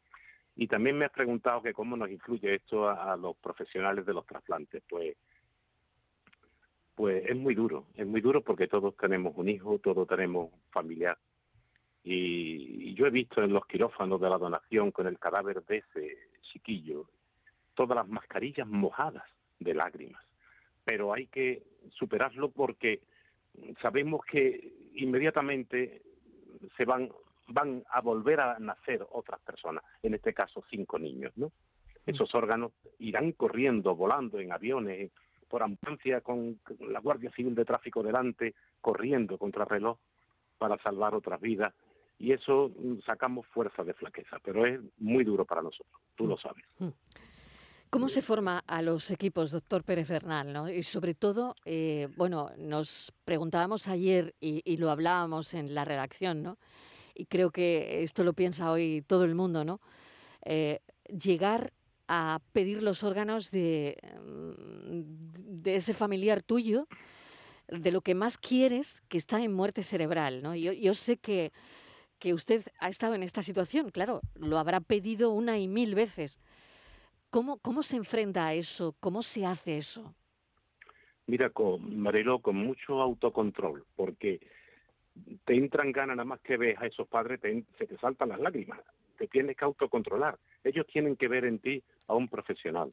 Y 0.56 0.66
también 0.66 0.98
me 0.98 1.04
has 1.04 1.12
preguntado 1.12 1.62
que 1.62 1.72
cómo 1.72 1.96
nos 1.96 2.10
influye 2.10 2.56
esto 2.56 2.88
a 2.88 3.16
los 3.16 3.36
profesionales 3.36 4.04
de 4.04 4.12
los 4.12 4.26
trasplantes. 4.26 4.82
Pues 4.88 5.16
pues 6.98 7.24
es 7.28 7.36
muy 7.36 7.54
duro, 7.54 7.86
es 7.94 8.04
muy 8.04 8.20
duro 8.20 8.42
porque 8.42 8.66
todos 8.66 8.96
tenemos 8.96 9.32
un 9.36 9.48
hijo, 9.48 9.78
todos 9.78 10.08
tenemos 10.08 10.52
un 10.52 10.60
familiar. 10.72 11.16
Y, 12.04 12.94
yo 12.94 13.06
he 13.06 13.10
visto 13.10 13.42
en 13.42 13.52
los 13.52 13.66
quirófanos 13.66 14.20
de 14.20 14.28
la 14.28 14.38
donación 14.38 14.90
con 14.90 15.06
el 15.06 15.18
cadáver 15.18 15.62
de 15.64 15.78
ese 15.78 16.18
chiquillo 16.42 17.08
todas 17.74 17.96
las 17.96 18.08
mascarillas 18.08 18.66
mojadas 18.66 19.24
de 19.60 19.74
lágrimas. 19.74 20.24
Pero 20.84 21.12
hay 21.14 21.26
que 21.28 21.62
superarlo 21.90 22.50
porque 22.50 23.00
sabemos 23.80 24.24
que 24.24 24.72
inmediatamente 24.94 26.02
se 26.76 26.84
van 26.84 27.08
van 27.48 27.82
a 27.90 28.00
volver 28.00 28.40
a 28.40 28.58
nacer 28.58 29.04
otras 29.10 29.40
personas, 29.40 29.82
en 30.02 30.14
este 30.14 30.34
caso 30.34 30.62
cinco 30.70 30.98
niños, 30.98 31.32
¿no? 31.36 31.46
Mm. 31.46 32.10
Esos 32.10 32.34
órganos 32.34 32.72
irán 32.98 33.32
corriendo, 33.32 33.96
volando 33.96 34.38
en 34.38 34.52
aviones, 34.52 35.10
por 35.48 35.62
ambulancia 35.62 36.20
con 36.20 36.60
la 36.80 37.00
Guardia 37.00 37.30
Civil 37.32 37.54
de 37.54 37.64
Tráfico 37.64 38.02
delante, 38.02 38.54
corriendo 38.80 39.38
contra 39.38 39.64
reloj 39.64 39.98
para 40.58 40.76
salvar 40.78 41.14
otras 41.14 41.40
vidas. 41.40 41.72
Y 42.18 42.32
eso 42.32 42.70
mm, 42.76 43.00
sacamos 43.06 43.46
fuerza 43.46 43.84
de 43.84 43.94
flaqueza, 43.94 44.38
pero 44.42 44.66
es 44.66 44.80
muy 44.98 45.24
duro 45.24 45.44
para 45.44 45.62
nosotros, 45.62 46.00
tú 46.16 46.26
lo 46.26 46.34
mm. 46.34 46.38
sabes. 46.38 46.64
¿Cómo 47.90 48.10
se 48.10 48.20
forma 48.20 48.62
a 48.66 48.82
los 48.82 49.10
equipos, 49.10 49.50
doctor 49.50 49.82
Pérez 49.82 50.08
Bernal? 50.08 50.52
¿no? 50.52 50.68
Y 50.68 50.82
sobre 50.82 51.14
todo, 51.14 51.54
eh, 51.64 52.08
bueno, 52.16 52.50
nos 52.58 53.14
preguntábamos 53.24 53.88
ayer 53.88 54.34
y, 54.40 54.60
y, 54.70 54.76
lo 54.76 54.90
hablábamos 54.90 55.54
en 55.54 55.74
la 55.74 55.86
redacción, 55.86 56.42
¿no? 56.42 56.58
y 57.18 57.26
creo 57.26 57.50
que 57.50 58.04
esto 58.04 58.24
lo 58.24 58.32
piensa 58.32 58.70
hoy 58.70 59.04
todo 59.06 59.24
el 59.24 59.34
mundo, 59.34 59.64
¿no? 59.64 59.80
Eh, 60.44 60.80
llegar 61.08 61.72
a 62.06 62.40
pedir 62.52 62.82
los 62.82 63.02
órganos 63.02 63.50
de, 63.50 63.98
mm, 64.24 65.62
de 65.62 65.74
ese 65.74 65.92
familiar 65.92 66.42
tuyo, 66.42 66.86
de 67.66 67.92
lo 67.92 68.00
que 68.00 68.14
más 68.14 68.38
quieres, 68.38 69.02
que 69.08 69.18
está 69.18 69.42
en 69.42 69.52
muerte 69.52 69.82
cerebral, 69.82 70.42
¿no? 70.42 70.54
Yo, 70.54 70.72
yo 70.72 70.94
sé 70.94 71.18
que, 71.18 71.52
que 72.18 72.34
usted 72.34 72.66
ha 72.80 72.88
estado 72.88 73.14
en 73.14 73.22
esta 73.22 73.42
situación, 73.42 73.90
claro, 73.90 74.20
lo 74.34 74.58
habrá 74.58 74.80
pedido 74.80 75.30
una 75.30 75.58
y 75.58 75.68
mil 75.68 75.94
veces. 75.94 76.40
¿Cómo, 77.30 77.58
cómo 77.58 77.82
se 77.82 77.96
enfrenta 77.96 78.46
a 78.46 78.54
eso? 78.54 78.94
¿Cómo 79.00 79.22
se 79.22 79.46
hace 79.46 79.78
eso? 79.78 80.14
Mira, 81.26 81.50
con 81.50 82.00
Marilo, 82.00 82.40
con 82.40 82.56
mucho 82.56 83.02
autocontrol, 83.02 83.84
porque 83.96 84.40
te 85.44 85.54
entran 85.54 85.92
ganas 85.92 86.16
nada 86.16 86.24
más 86.24 86.40
que 86.40 86.56
ves 86.56 86.78
a 86.78 86.86
esos 86.86 87.06
padres, 87.06 87.40
se 87.40 87.86
te 87.86 87.98
saltan 87.98 88.30
las 88.30 88.40
lágrimas, 88.40 88.80
te 89.18 89.28
tienes 89.28 89.56
que 89.56 89.64
autocontrolar. 89.64 90.38
Ellos 90.64 90.86
tienen 90.86 91.16
que 91.16 91.28
ver 91.28 91.44
en 91.44 91.58
ti 91.58 91.82
a 92.06 92.14
un 92.14 92.28
profesional, 92.28 92.92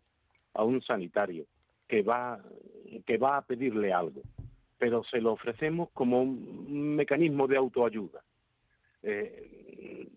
a 0.53 0.63
un 0.63 0.82
sanitario, 0.82 1.46
que 1.88 2.01
va, 2.01 2.44
que 3.05 3.17
va 3.17 3.38
a 3.38 3.41
pedirle 3.46 3.94
algo, 3.94 4.22
pero 4.77 5.03
se 5.05 5.22
lo 5.22 5.34
ofrecemos 5.34 5.89
como 5.94 6.22
un 6.22 6.96
mecanismo 6.96 7.48
de 7.48 7.58
autoayuda. 7.58 8.22
Eh, 9.08 10.08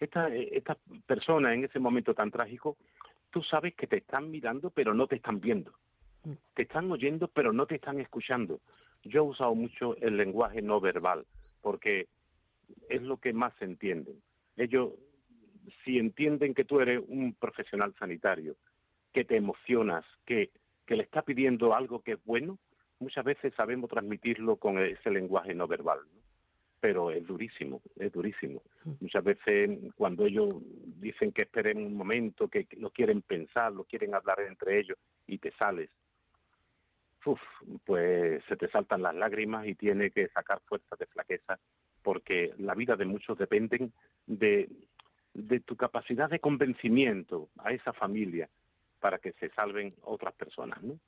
esta, 0.00 0.28
esta 0.34 0.76
persona 1.06 1.54
en 1.54 1.64
ese 1.64 1.78
momento 1.78 2.12
tan 2.12 2.30
trágico, 2.30 2.76
tú 3.30 3.42
sabes 3.42 3.74
que 3.74 3.86
te 3.86 3.98
están 3.98 4.30
mirando, 4.30 4.70
pero 4.70 4.92
no 4.94 5.06
te 5.06 5.16
están 5.16 5.40
viendo. 5.40 5.72
Mm. 6.24 6.32
Te 6.54 6.62
están 6.62 6.90
oyendo, 6.90 7.28
pero 7.28 7.52
no 7.52 7.66
te 7.66 7.76
están 7.76 8.00
escuchando. 8.00 8.60
Yo 9.04 9.20
he 9.20 9.28
usado 9.28 9.54
mucho 9.54 9.96
el 9.98 10.16
lenguaje 10.16 10.60
no 10.60 10.80
verbal, 10.80 11.24
porque 11.60 12.08
es 12.88 13.02
lo 13.02 13.18
que 13.18 13.32
más 13.32 13.54
se 13.58 13.64
entienden. 13.64 14.20
Ellos, 14.56 14.90
si 15.84 15.98
entienden 15.98 16.52
que 16.52 16.64
tú 16.64 16.80
eres 16.80 17.00
un 17.06 17.34
profesional 17.34 17.94
sanitario, 17.98 18.56
que 19.12 19.24
te 19.24 19.36
emocionas, 19.36 20.04
que, 20.26 20.50
que 20.86 20.96
le 20.96 21.04
está 21.04 21.22
pidiendo 21.22 21.74
algo 21.74 22.02
que 22.02 22.12
es 22.12 22.24
bueno, 22.24 22.58
muchas 22.98 23.24
veces 23.24 23.52
sabemos 23.54 23.90
transmitirlo 23.90 24.56
con 24.56 24.78
ese 24.78 25.10
lenguaje 25.10 25.54
no 25.54 25.68
verbal. 25.68 26.00
Pero 26.82 27.12
es 27.12 27.24
durísimo, 27.26 27.80
es 27.96 28.12
durísimo. 28.12 28.60
Muchas 29.00 29.22
veces 29.22 29.70
cuando 29.96 30.26
ellos 30.26 30.48
dicen 31.00 31.30
que 31.30 31.42
esperen 31.42 31.78
un 31.78 31.94
momento, 31.94 32.48
que 32.48 32.66
lo 32.76 32.90
quieren 32.90 33.22
pensar, 33.22 33.72
lo 33.72 33.84
quieren 33.84 34.14
hablar 34.14 34.40
entre 34.40 34.80
ellos 34.80 34.98
y 35.26 35.38
te 35.38 35.52
sales 35.52 35.88
pues 37.84 38.42
se 38.48 38.56
te 38.56 38.68
saltan 38.68 39.02
las 39.02 39.14
lágrimas 39.14 39.66
y 39.66 39.76
tiene 39.76 40.10
que 40.10 40.28
sacar 40.28 40.60
fuerzas 40.66 40.98
de 40.98 41.06
flaqueza, 41.06 41.58
porque 42.02 42.52
la 42.58 42.74
vida 42.74 42.96
de 42.96 43.04
muchos 43.04 43.38
dependen 43.38 43.92
de, 44.26 44.68
de 45.32 45.60
tu 45.60 45.76
capacidad 45.76 46.28
de 46.28 46.40
convencimiento 46.40 47.48
a 47.58 47.70
esa 47.72 47.92
familia 47.92 48.48
para 49.00 49.18
que 49.18 49.32
se 49.34 49.50
salven 49.50 49.94
otras 50.02 50.34
personas, 50.34 50.82
¿no? 50.82 50.98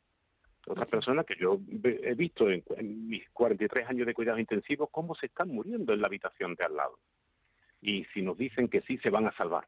Otras 0.66 0.88
personas 0.88 1.26
que 1.26 1.37
yo 1.38 1.59
he 1.83 2.14
visto 2.14 2.49
en, 2.49 2.62
en, 2.76 3.09
mis 3.09 3.28
43 3.30 3.88
años 3.88 4.06
de 4.06 4.14
cuidados 4.14 4.40
intensivos 4.40 4.88
cómo 4.90 5.14
se 5.14 5.26
están 5.26 5.49
muriendo 5.49 5.92
en 5.92 6.00
la 6.00 6.06
habitación 6.06 6.54
de 6.54 6.64
al 6.64 6.76
lado. 6.76 6.99
Y 7.80 8.04
si 8.14 8.23
nos 8.23 8.38
dicen 8.38 8.68
que 8.68 8.80
sí, 8.83 8.97
se 8.99 9.11
van 9.11 9.26
a 9.26 9.37
salvar. 9.37 9.66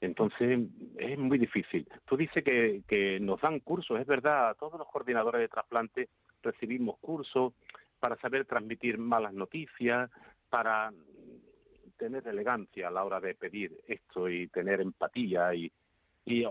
Entonces 0.00 0.60
es 0.98 1.18
muy 1.18 1.38
difícil. 1.38 1.88
Tú 2.04 2.16
dices 2.16 2.44
que, 2.44 2.82
que 2.86 3.18
nos 3.20 3.40
dan 3.40 3.60
cursos, 3.60 3.98
es 3.98 4.06
verdad, 4.06 4.54
todos 4.58 4.78
los 4.78 4.88
coordinadores 4.88 5.40
de 5.40 5.48
trasplante 5.48 6.08
recibimos 6.42 6.98
cursos 6.98 7.54
para 7.98 8.16
saber 8.16 8.44
transmitir 8.44 8.98
malas 8.98 9.32
noticias, 9.32 10.10
para 10.50 10.92
tener 11.96 12.28
elegancia 12.28 12.88
a 12.88 12.90
la 12.90 13.04
hora 13.04 13.20
de 13.20 13.34
pedir 13.34 13.72
esto 13.88 14.28
y 14.28 14.48
tener 14.48 14.82
empatía 14.82 15.54
y, 15.54 15.72
y, 16.26 16.44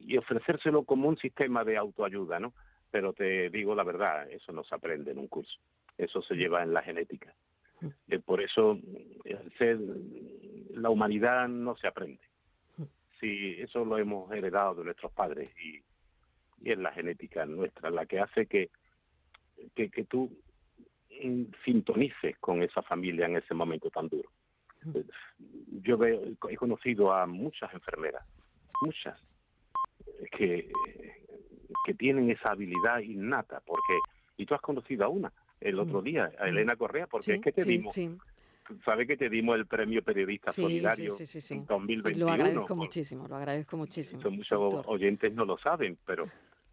y 0.00 0.16
ofrecérselo 0.16 0.82
como 0.82 1.08
un 1.08 1.16
sistema 1.16 1.62
de 1.62 1.76
autoayuda, 1.76 2.40
¿no? 2.40 2.52
Pero 2.90 3.12
te 3.12 3.50
digo 3.50 3.74
la 3.74 3.84
verdad, 3.84 4.30
eso 4.30 4.52
no 4.52 4.64
se 4.64 4.74
aprende 4.74 5.10
en 5.12 5.18
un 5.18 5.28
curso, 5.28 5.58
eso 5.96 6.22
se 6.22 6.34
lleva 6.34 6.62
en 6.62 6.72
la 6.72 6.82
genética. 6.82 7.34
Mm. 7.80 7.88
Eh, 8.08 8.18
por 8.18 8.40
eso 8.40 8.78
el 9.24 9.52
ser, 9.58 9.78
la 10.74 10.90
humanidad 10.90 11.48
no 11.48 11.76
se 11.76 11.86
aprende 11.86 12.28
sí, 13.20 13.56
eso 13.58 13.84
lo 13.84 13.98
hemos 13.98 14.30
heredado 14.32 14.76
de 14.76 14.84
nuestros 14.84 15.12
padres 15.12 15.50
y, 15.62 15.82
es 16.64 16.76
la 16.76 16.90
genética 16.90 17.46
nuestra 17.46 17.88
la 17.88 18.04
que 18.04 18.18
hace 18.18 18.46
que, 18.46 18.70
que, 19.76 20.04
tú 20.06 20.28
sintonices 21.64 22.36
con 22.38 22.64
esa 22.64 22.82
familia 22.82 23.26
en 23.26 23.36
ese 23.36 23.54
momento 23.54 23.90
tan 23.90 24.08
duro. 24.08 24.28
Yo 25.82 25.96
veo, 25.96 26.20
he 26.48 26.56
conocido 26.56 27.12
a 27.12 27.26
muchas 27.26 27.72
enfermeras, 27.72 28.26
muchas, 28.82 29.20
que, 30.32 30.72
que 31.84 31.94
tienen 31.94 32.30
esa 32.30 32.50
habilidad 32.50 33.00
innata, 33.00 33.60
porque, 33.66 33.98
y 34.36 34.46
tú 34.46 34.54
has 34.54 34.60
conocido 34.60 35.04
a 35.04 35.08
una 35.08 35.32
el 35.60 35.78
otro 35.78 36.02
día, 36.02 36.30
a 36.38 36.48
Elena 36.48 36.76
Correa, 36.76 37.06
porque 37.06 37.34
es 37.34 37.40
que 37.40 37.52
te 37.52 37.64
dimos, 37.64 37.94
sabe 38.84 39.06
que 39.06 39.16
te 39.16 39.28
dimos 39.28 39.56
el 39.56 39.66
premio 39.66 40.02
periodista 40.02 40.52
solidario 40.52 41.14
en 41.50 41.66
2021. 41.66 42.26
Lo 42.26 42.32
agradezco 42.32 42.76
muchísimo, 42.76 43.28
lo 43.28 43.36
agradezco 43.36 43.76
muchísimo. 43.76 44.30
muchos 44.30 44.86
oyentes 44.86 45.32
no 45.34 45.44
lo 45.44 45.58
saben, 45.58 45.98
pero 46.06 46.26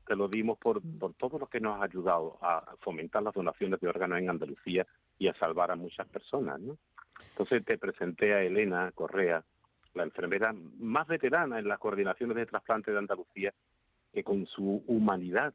te 0.06 0.16
lo 0.16 0.28
dimos 0.28 0.58
por, 0.60 0.84
mm. 0.84 1.00
por 1.00 1.14
todo 1.16 1.40
lo 1.40 1.48
que 1.48 1.60
nos 1.60 1.82
ha 1.82 1.86
ayudado 1.86 2.38
a 2.42 2.75
fomentar 2.82 3.24
las 3.24 3.34
donaciones 3.34 3.80
de 3.80 3.88
órganos 3.88 4.20
en 4.20 4.30
Andalucía 4.30 4.86
y 5.18 5.28
a 5.28 5.34
salvar 5.34 5.72
a 5.72 5.75
muchas 5.75 6.08
personas. 6.08 6.60
¿no? 6.60 6.78
Entonces 7.32 7.66
te 7.66 7.78
presenté 7.78 8.34
a 8.34 8.44
Elena 8.44 8.92
Correa, 8.94 9.44
la 9.94 10.04
enfermera 10.04 10.54
más 10.78 11.08
veterana 11.08 11.58
en 11.58 11.68
las 11.68 11.80
coordinaciones 11.80 12.36
de 12.36 12.46
trasplante 12.46 12.92
de 12.92 13.00
Andalucía, 13.00 13.54
que 14.15 14.24
con 14.24 14.48
su 14.48 14.81
humanidad 14.88 15.53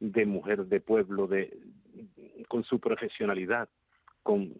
de 0.00 0.26
mujer 0.26 0.66
de 0.66 0.80
pueblo, 0.80 1.26
de, 1.28 1.56
con 2.48 2.64
su 2.64 2.80
profesionalidad, 2.80 3.68
con 4.22 4.52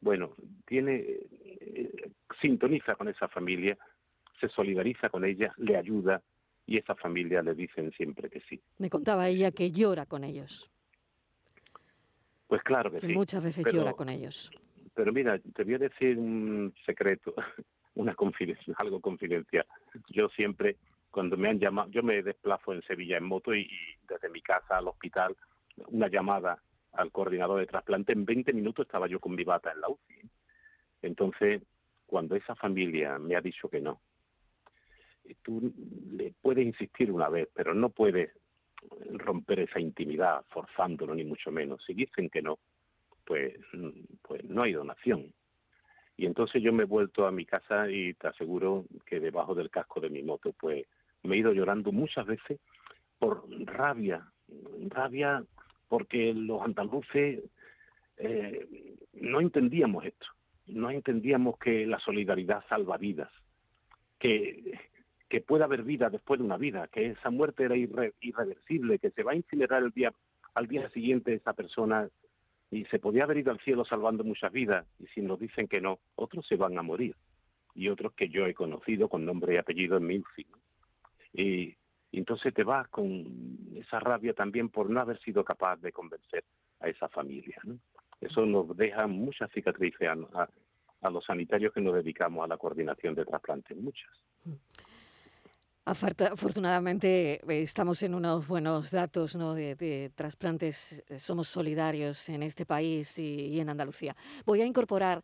bueno, 0.00 0.34
tiene, 0.66 0.96
eh, 0.96 2.10
sintoniza 2.40 2.94
con 2.94 3.08
esa 3.08 3.26
familia, 3.28 3.76
se 4.40 4.48
solidariza 4.48 5.08
con 5.08 5.24
ella, 5.24 5.52
le 5.56 5.76
ayuda 5.76 6.22
y 6.66 6.78
esa 6.78 6.94
familia 6.94 7.42
le 7.42 7.54
dicen 7.54 7.90
siempre 7.92 8.28
que 8.28 8.40
sí. 8.48 8.60
Me 8.78 8.90
contaba 8.90 9.28
ella 9.28 9.50
que 9.50 9.70
llora 9.70 10.06
con 10.06 10.22
ellos. 10.22 10.70
Pues 12.46 12.62
claro 12.62 12.90
que, 12.90 13.00
sí. 13.00 13.08
Muchas 13.08 13.42
veces 13.42 13.64
llora 13.72 13.94
con 13.94 14.08
ellos. 14.08 14.50
Pero 14.94 15.12
mira, 15.12 15.38
te 15.38 15.64
voy 15.64 15.74
a 15.74 15.78
decir 15.78 16.18
un 16.18 16.74
secreto, 16.84 17.34
una 17.94 18.14
confidencia, 18.14 18.74
algo 18.78 19.00
confidencial. 19.00 19.66
Yo 20.10 20.28
siempre, 20.28 20.76
cuando 21.18 21.36
me 21.36 21.48
han 21.48 21.58
llamado, 21.58 21.90
yo 21.90 22.04
me 22.04 22.22
desplazo 22.22 22.72
en 22.72 22.80
Sevilla 22.82 23.16
en 23.16 23.24
moto 23.24 23.52
y 23.52 23.68
desde 24.08 24.28
mi 24.28 24.40
casa 24.40 24.78
al 24.78 24.86
hospital, 24.86 25.36
una 25.88 26.06
llamada 26.06 26.62
al 26.92 27.10
coordinador 27.10 27.58
de 27.58 27.66
trasplante, 27.66 28.12
en 28.12 28.24
20 28.24 28.52
minutos 28.52 28.86
estaba 28.86 29.08
yo 29.08 29.18
con 29.18 29.34
mi 29.34 29.42
bata 29.42 29.72
en 29.72 29.80
la 29.80 29.88
UCI. 29.88 30.30
Entonces, 31.02 31.60
cuando 32.06 32.36
esa 32.36 32.54
familia 32.54 33.18
me 33.18 33.34
ha 33.34 33.40
dicho 33.40 33.68
que 33.68 33.80
no, 33.80 34.00
tú 35.42 35.74
le 36.12 36.34
puedes 36.40 36.64
insistir 36.64 37.10
una 37.10 37.28
vez, 37.28 37.48
pero 37.52 37.74
no 37.74 37.90
puedes 37.90 38.30
romper 39.14 39.58
esa 39.58 39.80
intimidad 39.80 40.44
forzándolo 40.50 41.16
ni 41.16 41.24
mucho 41.24 41.50
menos. 41.50 41.82
Si 41.84 41.94
dicen 41.94 42.30
que 42.30 42.42
no, 42.42 42.60
pues, 43.24 43.56
pues 44.22 44.44
no 44.44 44.62
hay 44.62 44.72
donación. 44.72 45.34
Y 46.16 46.26
entonces 46.26 46.62
yo 46.62 46.72
me 46.72 46.84
he 46.84 46.86
vuelto 46.86 47.26
a 47.26 47.32
mi 47.32 47.44
casa 47.44 47.90
y 47.90 48.14
te 48.14 48.28
aseguro 48.28 48.84
que 49.04 49.18
debajo 49.18 49.56
del 49.56 49.68
casco 49.68 49.98
de 49.98 50.10
mi 50.10 50.22
moto, 50.22 50.52
pues 50.52 50.86
me 51.22 51.36
he 51.36 51.38
ido 51.38 51.52
llorando 51.52 51.92
muchas 51.92 52.26
veces 52.26 52.60
por 53.18 53.44
rabia, 53.66 54.26
rabia 54.88 55.44
porque 55.88 56.32
los 56.34 56.62
andaluces 56.62 57.42
eh, 58.18 58.96
no 59.14 59.40
entendíamos 59.40 60.04
esto, 60.04 60.26
no 60.66 60.90
entendíamos 60.90 61.58
que 61.58 61.86
la 61.86 61.98
solidaridad 61.98 62.64
salva 62.68 62.98
vidas, 62.98 63.30
que, 64.18 64.78
que 65.28 65.40
puede 65.40 65.64
haber 65.64 65.82
vida 65.82 66.10
después 66.10 66.38
de 66.38 66.46
una 66.46 66.56
vida, 66.56 66.88
que 66.88 67.06
esa 67.06 67.30
muerte 67.30 67.64
era 67.64 67.76
irreversible, 67.76 68.98
que 68.98 69.10
se 69.10 69.22
va 69.22 69.32
a 69.32 69.36
incinerar 69.36 69.82
al 70.54 70.66
día 70.68 70.90
siguiente 70.90 71.34
esa 71.34 71.52
persona 71.52 72.08
y 72.70 72.84
se 72.86 72.98
podía 72.98 73.24
haber 73.24 73.38
ido 73.38 73.50
al 73.50 73.60
cielo 73.60 73.84
salvando 73.84 74.24
muchas 74.24 74.52
vidas, 74.52 74.86
y 74.98 75.06
si 75.08 75.22
nos 75.22 75.38
dicen 75.38 75.68
que 75.68 75.80
no, 75.80 76.00
otros 76.16 76.46
se 76.46 76.56
van 76.56 76.76
a 76.78 76.82
morir, 76.82 77.14
y 77.74 77.88
otros 77.88 78.12
que 78.12 78.28
yo 78.28 78.46
he 78.46 78.54
conocido 78.54 79.08
con 79.08 79.24
nombre 79.24 79.54
y 79.54 79.56
apellido 79.56 79.96
en 79.96 80.06
mi 80.06 80.14
Y, 81.32 81.76
y 82.10 82.18
entonces 82.18 82.54
te 82.54 82.64
vas 82.64 82.88
con 82.88 83.68
esa 83.76 84.00
rabia 84.00 84.32
también 84.32 84.70
por 84.70 84.88
no 84.88 85.00
haber 85.00 85.20
sido 85.20 85.44
capaz 85.44 85.76
de 85.76 85.92
convencer 85.92 86.44
a 86.80 86.88
esa 86.88 87.08
familia. 87.08 87.56
¿no? 87.64 87.78
Eso 88.20 88.46
nos 88.46 88.76
deja 88.76 89.06
muchas 89.06 89.50
cicatrices 89.52 90.08
a, 90.08 90.48
a, 91.02 91.10
los 91.10 91.24
sanitarios 91.24 91.72
que 91.72 91.80
nos 91.80 91.94
dedicamos 91.94 92.44
a 92.44 92.48
la 92.48 92.56
coordinación 92.56 93.14
de 93.14 93.24
trasplantes, 93.24 93.76
muchas. 93.76 94.10
Afortunadamente 95.84 97.40
eh, 97.48 97.62
estamos 97.62 98.02
en 98.02 98.14
unos 98.14 98.46
buenos 98.46 98.90
datos 98.90 99.36
¿no? 99.36 99.54
de, 99.54 100.10
trasplantes, 100.14 101.04
eh, 101.08 101.18
somos 101.18 101.48
solidarios 101.48 102.28
en 102.28 102.42
este 102.42 102.66
país 102.66 103.18
y 103.18 103.58
en 103.58 103.70
Andalucía. 103.70 104.14
Voy 104.44 104.60
a 104.60 104.66
incorporar 104.66 105.22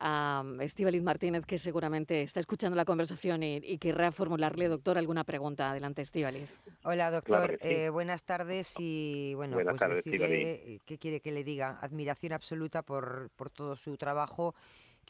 a 0.00 0.42
Estíbaliz 0.60 1.02
Martínez, 1.02 1.44
que 1.46 1.58
seguramente 1.58 2.22
está 2.22 2.40
escuchando 2.40 2.76
la 2.76 2.84
conversación 2.84 3.42
y, 3.42 3.78
querrá 3.78 4.10
formularle, 4.10 4.68
doctor, 4.68 4.98
alguna 4.98 5.24
pregunta. 5.24 5.70
Adelante, 5.70 6.02
Estíbaliz. 6.02 6.60
Hola, 6.82 7.10
doctor. 7.10 7.58
Eh, 7.60 7.90
buenas 7.90 8.24
tardes 8.24 8.74
y, 8.78 9.34
bueno, 9.34 9.56
pues 9.62 10.04
decirle, 10.04 10.80
¿qué 10.86 10.98
quiere 10.98 11.20
que 11.20 11.30
le 11.30 11.44
diga? 11.44 11.78
Admiración 11.80 12.32
absoluta 12.32 12.82
por, 12.82 13.30
por 13.36 13.50
todo 13.50 13.76
su 13.76 13.96
trabajo 13.96 14.54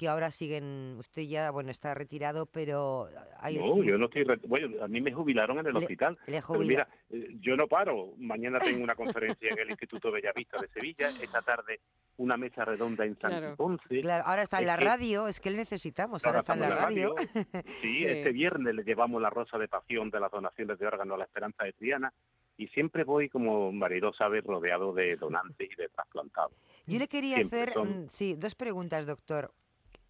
que 0.01 0.09
ahora 0.09 0.31
siguen, 0.31 0.97
usted 0.97 1.25
ya, 1.29 1.51
bueno, 1.51 1.71
está 1.71 1.93
retirado, 1.93 2.47
pero... 2.47 3.11
Hay... 3.39 3.59
No, 3.59 3.85
yo 3.85 3.99
no 3.99 4.07
estoy, 4.07 4.25
bueno, 4.47 4.83
a 4.83 4.89
mí 4.89 4.99
me 5.03 5.13
jubilaron 5.13 5.59
en 5.59 5.67
el 5.67 5.77
hospital. 5.77 6.17
pero 6.25 6.61
mira, 6.61 6.89
eh, 7.11 7.37
yo 7.39 7.55
no 7.55 7.67
paro. 7.67 8.15
Mañana 8.17 8.59
tengo 8.79 8.83
una 8.83 8.95
conferencia 8.95 9.51
en 9.51 9.59
el 9.59 9.69
Instituto 9.69 10.11
Bellavista 10.11 10.59
de 10.59 10.69
Sevilla, 10.69 11.11
esta 11.21 11.43
tarde 11.43 11.81
una 12.17 12.39
mesa 12.39 12.65
redonda 12.65 13.05
en 13.05 13.19
San 13.19 13.57
Ponce. 13.57 14.01
Claro, 14.01 14.25
ahora 14.27 14.41
está 14.41 14.61
en 14.61 14.69
la 14.69 14.79
radio, 14.79 15.29
es 15.29 15.39
que 15.39 15.51
le 15.51 15.59
necesitamos, 15.59 16.25
ahora, 16.25 16.39
está 16.39 16.55
en 16.55 16.61
la 16.61 16.71
radio. 16.71 17.15
Sí, 17.83 18.07
este 18.07 18.33
viernes 18.33 18.75
le 18.75 18.83
llevamos 18.83 19.21
la 19.21 19.29
rosa 19.29 19.59
de 19.59 19.69
pasión 19.69 20.09
de 20.09 20.19
las 20.19 20.31
donaciones 20.31 20.79
de 20.79 20.87
órganos 20.87 21.17
a 21.17 21.19
la 21.19 21.25
Esperanza 21.25 21.65
de 21.65 21.75
Triana 21.75 22.11
y 22.57 22.69
siempre 22.69 23.05
voy, 23.05 23.29
como 23.29 23.71
marido 23.71 24.15
sabe, 24.15 24.41
rodeado 24.41 24.95
de 24.95 25.17
donantes 25.17 25.71
y 25.71 25.75
de 25.75 25.89
trasplantados. 25.91 26.53
Yo 26.87 26.99
le 26.99 27.07
quería 27.07 27.37
hacer, 27.37 27.75
mm, 27.79 28.09
sí, 28.09 28.35
dos 28.35 28.55
preguntas, 28.55 29.07
doctor. 29.07 29.53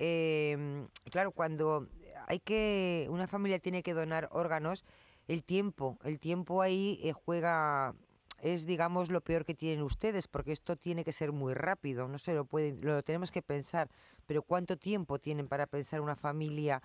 Eh, 0.03 0.87
claro, 1.11 1.31
cuando 1.31 1.87
hay 2.27 2.41
que, 2.41 3.07
una 3.11 3.27
familia 3.27 3.59
tiene 3.59 3.83
que 3.83 3.93
donar 3.93 4.31
órganos, 4.33 4.83
el 5.29 5.45
tiempo, 5.45 5.99
el 6.05 6.19
tiempo 6.19 6.63
ahí 6.63 6.99
eh, 7.03 7.13
juega 7.13 7.95
es, 8.41 8.65
digamos, 8.65 9.11
lo 9.11 9.21
peor 9.21 9.45
que 9.45 9.55
tienen 9.55 9.83
ustedes, 9.83 10.27
porque 10.27 10.53
esto 10.53 10.75
tiene 10.75 11.05
que 11.05 11.13
ser 11.13 11.33
muy 11.33 11.53
rápido, 11.53 12.09
no 12.09 12.17
se 12.17 12.33
lo 12.33 12.47
pueden, 12.47 12.81
lo 12.83 13.03
tenemos 13.03 13.31
que 13.31 13.43
pensar, 13.43 13.91
pero 14.27 14.41
¿cuánto 14.41 14.79
tiempo 14.79 15.19
tienen 15.19 15.49
para 15.49 15.67
pensar 15.67 16.01
una 16.01 16.17
familia 16.17 16.81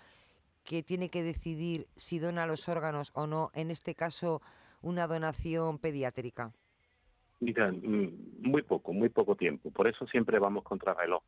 que 0.66 0.84
tiene 0.84 1.08
que 1.08 1.24
decidir 1.24 1.88
si 1.96 2.20
dona 2.20 2.46
los 2.46 2.68
órganos 2.68 3.12
o 3.16 3.28
no, 3.28 3.50
en 3.54 3.72
este 3.72 3.96
caso, 3.96 4.42
una 4.82 5.08
donación 5.08 5.80
pediátrica? 5.80 6.52
Mira, 7.40 7.72
mm, 7.72 8.42
muy 8.42 8.62
poco, 8.64 8.92
muy 8.92 9.08
poco 9.08 9.38
tiempo, 9.38 9.72
por 9.72 9.88
eso 9.88 10.06
siempre 10.08 10.38
vamos 10.38 10.66
contra 10.66 10.94
reloj. 10.94 11.24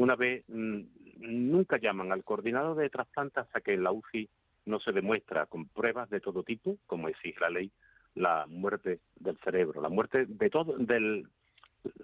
Una 0.00 0.16
vez, 0.16 0.44
mm, 0.48 0.80
nunca 1.18 1.76
llaman 1.76 2.10
al 2.10 2.24
coordinador 2.24 2.74
de 2.74 2.88
trasplantes 2.88 3.44
hasta 3.44 3.60
que 3.60 3.76
la 3.76 3.92
UCI 3.92 4.30
no 4.64 4.80
se 4.80 4.92
demuestra 4.92 5.44
con 5.44 5.68
pruebas 5.68 6.08
de 6.08 6.20
todo 6.20 6.42
tipo, 6.42 6.78
como 6.86 7.08
exige 7.08 7.38
la 7.38 7.50
ley, 7.50 7.70
la 8.14 8.46
muerte 8.46 9.00
del 9.16 9.36
cerebro, 9.44 9.82
la 9.82 9.90
muerte 9.90 10.24
de 10.24 10.48
todo, 10.48 10.78
del, 10.78 11.28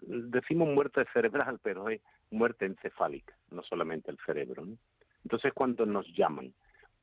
decimos 0.03 0.69
muerte 0.69 1.07
cerebral, 1.15 1.59
pero 1.63 1.89
es 1.89 2.03
muerte 2.31 2.67
encefálica, 2.67 3.35
no 3.51 3.63
solamente 3.63 4.11
el 4.11 4.19
cerebro. 4.27 4.67
Entonces, 5.25 5.55
cuando 5.55 5.87
nos 5.87 6.07
llaman, 6.15 6.53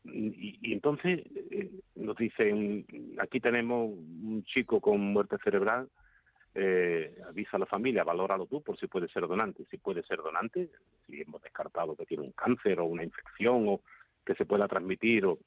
y, 0.04 0.74
entonces 0.74 1.24
eh, 1.50 1.72
nos 1.96 2.18
dicen, 2.18 2.86
aquí 3.18 3.40
tenemos 3.40 3.90
un 3.90 4.44
chico 4.46 4.80
con 4.80 5.02
muerte 5.02 5.38
cerebral, 5.44 5.90
eh, 6.56 7.16
avisa 7.28 7.58
a 7.58 7.60
la 7.60 7.66
familia, 7.66 8.04
valóralo 8.04 8.46
tú 8.46 8.62
por 8.62 8.78
si 8.78 8.88
puede 8.88 9.08
ser 9.08 9.28
donante. 9.28 9.66
Si 9.70 9.78
puede 9.78 10.04
ser 10.04 10.18
donante, 10.18 10.70
si 11.06 11.22
hemos 11.22 11.42
descartado 11.42 11.96
que 11.96 12.06
tiene 12.06 12.24
un 12.24 12.32
cáncer 12.32 12.80
o 12.80 12.86
una 12.86 13.04
infección 13.04 13.68
o 13.68 13.82
que 14.26 14.36
se 14.36 14.46
pueda 14.46 14.68
transmitir, 14.68 15.26
o, 15.26 15.40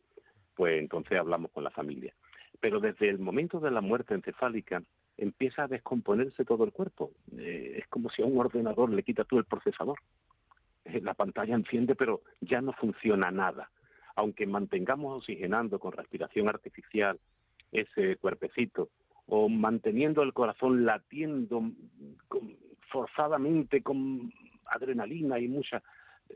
pues 0.54 0.80
entonces 0.80 1.18
hablamos 1.18 1.50
con 1.50 1.64
la 1.64 1.70
familia 1.70 2.14
pero 2.60 2.80
desde 2.80 3.08
el 3.08 3.18
momento 3.18 3.60
de 3.60 3.70
la 3.70 3.80
muerte 3.80 4.14
encefálica 4.14 4.82
empieza 5.16 5.64
a 5.64 5.68
descomponerse 5.68 6.44
todo 6.44 6.64
el 6.64 6.72
cuerpo. 6.72 7.12
Eh, 7.36 7.76
es 7.78 7.88
como 7.88 8.10
si 8.10 8.22
a 8.22 8.26
un 8.26 8.38
ordenador 8.38 8.90
le 8.90 9.02
quita 9.02 9.24
tú 9.24 9.38
el 9.38 9.44
procesador. 9.44 9.98
Eh, 10.84 11.00
la 11.00 11.14
pantalla 11.14 11.54
enciende, 11.54 11.94
pero 11.94 12.22
ya 12.40 12.60
no 12.60 12.72
funciona 12.72 13.30
nada. 13.30 13.70
Aunque 14.14 14.46
mantengamos 14.46 15.18
oxigenando 15.18 15.78
con 15.78 15.92
respiración 15.92 16.48
artificial 16.48 17.18
ese 17.72 18.16
cuerpecito, 18.16 18.90
o 19.26 19.48
manteniendo 19.48 20.22
el 20.22 20.32
corazón 20.32 20.84
latiendo 20.84 21.70
forzadamente 22.90 23.82
con 23.82 24.32
adrenalina 24.66 25.38
y, 25.38 25.48
mucha, 25.48 25.82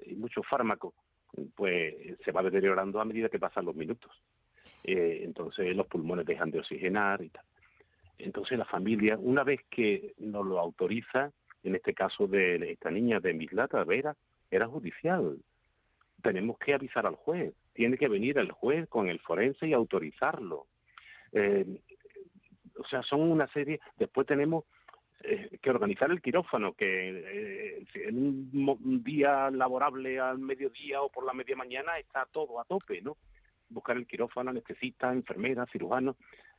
y 0.06 0.14
mucho 0.14 0.42
fármaco, 0.42 0.94
pues 1.54 1.94
se 2.24 2.32
va 2.32 2.42
deteriorando 2.42 3.00
a 3.00 3.04
medida 3.04 3.28
que 3.28 3.38
pasan 3.38 3.64
los 3.64 3.76
minutos. 3.76 4.10
Eh, 4.84 5.20
entonces 5.24 5.74
los 5.76 5.86
pulmones 5.86 6.26
dejan 6.26 6.50
de 6.50 6.58
oxigenar 6.58 7.22
y 7.22 7.28
tal. 7.28 7.44
Entonces 8.18 8.58
la 8.58 8.64
familia, 8.64 9.16
una 9.18 9.44
vez 9.44 9.60
que 9.70 10.14
nos 10.18 10.44
lo 10.44 10.58
autoriza, 10.58 11.32
en 11.62 11.74
este 11.74 11.94
caso 11.94 12.26
de 12.26 12.72
esta 12.72 12.90
niña 12.90 13.20
de 13.20 13.34
Mislata 13.34 13.82
Vera, 13.84 14.16
era 14.50 14.66
judicial. 14.66 15.38
Tenemos 16.22 16.58
que 16.58 16.74
avisar 16.74 17.06
al 17.06 17.14
juez, 17.14 17.54
tiene 17.72 17.96
que 17.96 18.08
venir 18.08 18.38
el 18.38 18.50
juez 18.50 18.88
con 18.88 19.08
el 19.08 19.20
forense 19.20 19.66
y 19.68 19.72
autorizarlo. 19.72 20.66
Eh, 21.32 21.80
o 22.80 22.84
sea, 22.88 23.02
son 23.02 23.20
una 23.20 23.46
serie, 23.48 23.80
después 23.98 24.26
tenemos 24.26 24.64
eh, 25.22 25.58
que 25.60 25.70
organizar 25.70 26.10
el 26.10 26.22
quirófano, 26.22 26.72
que 26.72 27.84
en 27.94 28.16
un 28.16 29.04
día 29.04 29.50
laborable 29.50 30.18
al 30.18 30.38
mediodía 30.38 31.02
o 31.02 31.10
por 31.10 31.26
la 31.26 31.34
media 31.34 31.56
mañana 31.56 31.92
está 31.98 32.26
todo 32.32 32.58
a 32.58 32.64
tope, 32.64 33.02
¿no? 33.02 33.16
buscar 33.68 33.96
el 33.96 34.06
quirófano, 34.06 34.50
anestesista, 34.50 35.12
enfermera, 35.12 35.66
cirujano, 35.66 36.16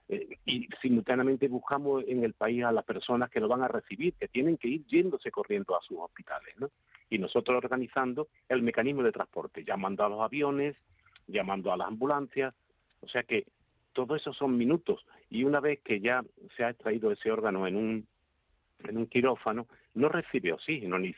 eh, 0.07 0.37
y 0.45 0.67
simultáneamente 0.81 1.47
buscamos 1.47 2.03
en 2.07 2.23
el 2.23 2.33
país 2.33 2.63
a 2.63 2.71
las 2.71 2.85
personas 2.85 3.29
que 3.29 3.39
lo 3.39 3.47
van 3.47 3.63
a 3.63 3.67
recibir, 3.67 4.13
que 4.13 4.27
tienen 4.27 4.57
que 4.57 4.67
ir 4.67 4.85
yéndose 4.85 5.31
corriendo 5.31 5.75
a 5.75 5.81
sus 5.81 5.97
hospitales, 5.99 6.53
¿no? 6.57 6.69
Y 7.09 7.17
nosotros 7.17 7.57
organizando 7.57 8.27
el 8.47 8.61
mecanismo 8.61 9.03
de 9.03 9.11
transporte, 9.11 9.63
llamando 9.63 10.05
a 10.05 10.09
los 10.09 10.21
aviones, 10.21 10.75
llamando 11.27 11.73
a 11.73 11.77
las 11.77 11.87
ambulancias, 11.87 12.53
o 13.01 13.07
sea 13.07 13.23
que 13.23 13.45
todo 13.93 14.15
eso 14.15 14.33
son 14.33 14.57
minutos 14.57 15.05
y 15.31 15.45
una 15.45 15.61
vez 15.61 15.79
que 15.81 16.01
ya 16.01 16.23
se 16.55 16.63
ha 16.63 16.69
extraído 16.69 17.11
ese 17.11 17.31
órgano 17.31 17.65
en 17.65 17.77
un 17.77 18.07
en 18.83 18.97
un 18.97 19.05
quirófano, 19.05 19.67
no 19.93 20.09
recibe 20.09 20.53
oxígeno 20.53 20.97
ni, 20.97 21.13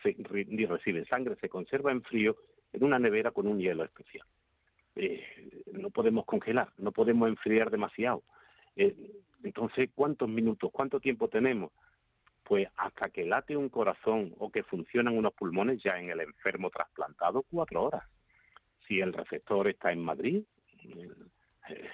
ni 0.47 0.65
recibe 0.65 1.05
sangre, 1.05 1.37
se 1.37 1.47
conserva 1.47 1.91
en 1.91 2.03
frío 2.03 2.35
en 2.73 2.83
una 2.83 2.99
nevera 2.99 3.31
con 3.31 3.47
un 3.47 3.57
hielo 3.57 3.85
especial. 3.85 4.27
Eh, 4.95 5.63
no 5.71 5.89
podemos 5.89 6.25
congelar, 6.25 6.69
no 6.77 6.91
podemos 6.91 7.29
enfriar 7.29 7.71
demasiado. 7.71 8.23
Eh, 8.75 8.95
entonces, 9.43 9.89
¿cuántos 9.95 10.27
minutos, 10.27 10.71
cuánto 10.73 10.99
tiempo 10.99 11.29
tenemos? 11.29 11.71
Pues 12.43 12.67
hasta 12.75 13.09
que 13.09 13.25
late 13.25 13.55
un 13.55 13.69
corazón 13.69 14.35
o 14.39 14.51
que 14.51 14.63
funcionan 14.63 15.17
unos 15.17 15.33
pulmones 15.33 15.81
ya 15.81 15.97
en 15.97 16.09
el 16.09 16.19
enfermo 16.19 16.69
trasplantado, 16.69 17.43
cuatro 17.49 17.83
horas. 17.83 18.03
Si 18.87 18.99
el 18.99 19.13
receptor 19.13 19.69
está 19.69 19.93
en 19.93 20.03
Madrid, 20.03 20.43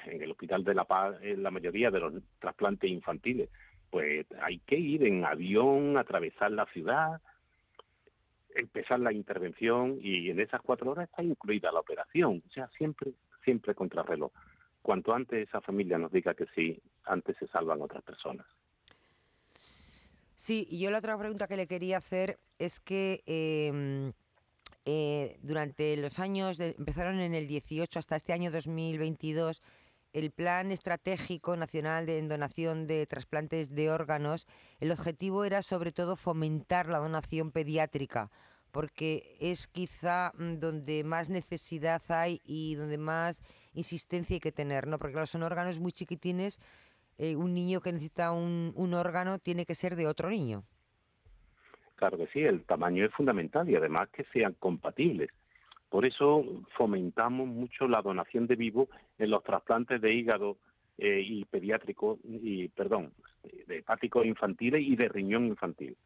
en 0.05 0.21
el 0.21 0.31
Hospital 0.31 0.63
de 0.63 0.73
la 0.73 0.85
Paz, 0.85 1.15
en 1.21 1.43
la 1.43 1.51
mayoría 1.51 1.91
de 1.91 1.99
los 1.99 2.13
trasplantes 2.39 2.89
infantiles, 2.89 3.49
pues 3.89 4.25
hay 4.41 4.59
que 4.59 4.77
ir 4.77 5.03
en 5.03 5.25
avión, 5.25 5.97
atravesar 5.97 6.51
la 6.51 6.65
ciudad, 6.67 7.21
empezar 8.55 8.99
la 8.99 9.13
intervención 9.13 9.99
y 10.01 10.29
en 10.29 10.39
esas 10.39 10.61
cuatro 10.61 10.91
horas 10.91 11.09
está 11.09 11.23
incluida 11.23 11.71
la 11.71 11.79
operación. 11.79 12.43
O 12.47 12.51
sea, 12.51 12.69
siempre, 12.77 13.13
siempre 13.43 13.75
contrarreloj. 13.75 14.31
Cuanto 14.81 15.13
antes 15.13 15.47
esa 15.47 15.61
familia 15.61 15.97
nos 15.97 16.11
diga 16.11 16.33
que 16.33 16.45
sí, 16.55 16.81
antes 17.05 17.35
se 17.37 17.47
salvan 17.47 17.81
otras 17.81 18.03
personas. 18.03 18.45
Sí, 20.35 20.65
y 20.69 20.79
yo 20.79 20.89
la 20.89 20.99
otra 20.99 21.17
pregunta 21.17 21.47
que 21.47 21.57
le 21.57 21.67
quería 21.67 21.97
hacer 21.97 22.39
es 22.59 22.79
que 22.79 23.23
em, 23.25 24.13
eh, 24.91 25.37
durante 25.43 25.95
los 25.97 26.17
años, 26.17 26.59
empezaron 26.59 27.19
en 27.19 27.35
el 27.35 27.45
18 27.45 27.99
hasta 27.99 28.15
este 28.15 28.33
año 28.33 28.49
2022, 28.49 29.61
el 30.13 30.31
Plan 30.31 30.71
Estratégico 30.71 31.55
Nacional 31.55 32.07
de 32.07 32.19
Donación 32.27 32.87
de 32.87 33.05
Trasplantes 33.05 33.75
de 33.75 33.91
Órganos, 33.91 34.47
el 34.79 34.91
objetivo 34.91 35.43
era 35.43 35.61
sobre 35.61 35.91
todo 35.91 36.15
fomentar 36.15 36.87
la 36.87 36.97
donación 36.97 37.51
pediátrica, 37.51 38.31
porque 38.71 39.37
es 39.39 39.67
quizá 39.67 40.31
mm, 40.35 40.55
donde 40.55 41.03
más 41.03 41.29
necesidad 41.29 42.01
hay 42.07 42.41
y 42.43 42.73
donde 42.73 42.97
más 42.97 43.43
insistencia 43.73 44.37
hay 44.37 44.39
que 44.39 44.51
tener, 44.51 44.87
¿no? 44.87 44.97
Porque 44.97 45.23
son 45.27 45.43
órganos 45.43 45.79
muy 45.79 45.91
chiquitines, 45.91 46.59
eh, 47.19 47.35
un 47.35 47.53
niño 47.53 47.79
que 47.81 47.93
necesita 47.93 48.31
un, 48.31 48.93
órgano 48.95 49.37
tiene 49.37 49.67
que 49.67 49.75
ser 49.75 49.95
de 49.95 50.07
otro 50.07 50.31
niño. 50.31 50.63
Claro 51.99 52.17
que 52.17 52.27
sí, 52.27 52.39
el 52.39 52.63
tamaño 52.63 53.05
es 53.05 53.11
fundamental 53.11 53.69
y 53.69 53.75
además 53.75 54.07
que 54.07 54.23
sean 54.31 54.53
compatibles. 54.53 55.31
Por 55.89 56.05
eso 56.05 56.45
fomentamos 56.77 57.45
mucho 57.45 57.89
la 57.89 58.01
donación 58.01 58.47
de 58.47 58.55
vivo 58.55 58.87
en 59.17 59.29
los 59.29 59.43
trasplantes 59.43 59.99
de 59.99 60.13
hígado 60.13 60.55
eh, 60.97 61.21
y 61.21 61.43
pediátrico 61.43 62.17
y 62.23 62.69
perdón, 62.69 63.11
de 63.67 63.79
hepáticos 63.79 64.25
infantiles 64.25 64.81
y 64.81 64.95
de 64.95 65.09
riñón 65.09 65.47
infantil. 65.47 65.97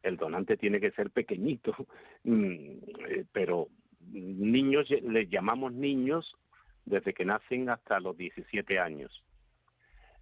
El 0.00 0.16
donante 0.16 0.56
tiene 0.56 0.78
que 0.78 0.92
ser 0.92 1.10
pequeñito, 1.10 1.74
mm, 2.22 2.76
eh, 3.08 3.24
pero 3.32 3.66
niños 4.12 4.88
les 4.90 5.28
llamamos 5.28 5.72
niños 5.72 6.36
desde 6.84 7.12
que 7.12 7.24
nacen 7.24 7.68
hasta 7.68 7.98
los 7.98 8.16
17 8.16 8.78
años. 8.78 9.24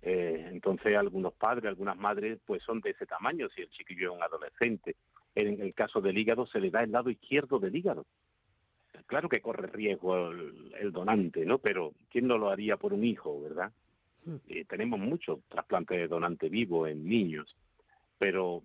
Eh, 0.03 0.49
entonces 0.51 0.97
algunos 0.97 1.35
padres, 1.35 1.67
algunas 1.67 1.99
madres, 1.99 2.39
pues 2.47 2.63
son 2.63 2.81
de 2.81 2.91
ese 2.91 3.05
tamaño 3.05 3.49
si 3.55 3.61
el 3.61 3.71
chiquillo 3.71 4.11
es 4.11 4.17
un 4.17 4.23
adolescente. 4.23 4.97
En 5.35 5.61
el 5.61 5.75
caso 5.75 6.01
del 6.01 6.19
hígado 6.19 6.47
se 6.47 6.61
le 6.61 6.71
da 6.71 6.83
el 6.83 6.93
lado 6.93 7.11
izquierdo 7.11 7.59
del 7.59 7.75
hígado. 7.75 8.07
Claro 9.07 9.29
que 9.29 9.41
corre 9.41 9.69
riesgo 9.69 10.31
el, 10.31 10.93
donante, 10.93 11.45
¿no? 11.45 11.59
Pero 11.59 11.93
¿quién 12.11 12.27
no 12.27 12.39
lo 12.39 12.51
haría 12.51 12.77
por 12.77 12.93
un 12.93 13.05
hijo, 13.05 13.41
verdad? 13.41 13.73
Hmm. 14.25 14.37
Eh, 14.49 14.65
tenemos 14.65 15.01
muchos 15.01 15.41
trasplantes 15.49 15.99
de 15.99 16.09
donante 16.09 16.49
vivo 16.49 16.87
en 16.87 17.09
niños, 17.09 17.57
pero 18.19 18.63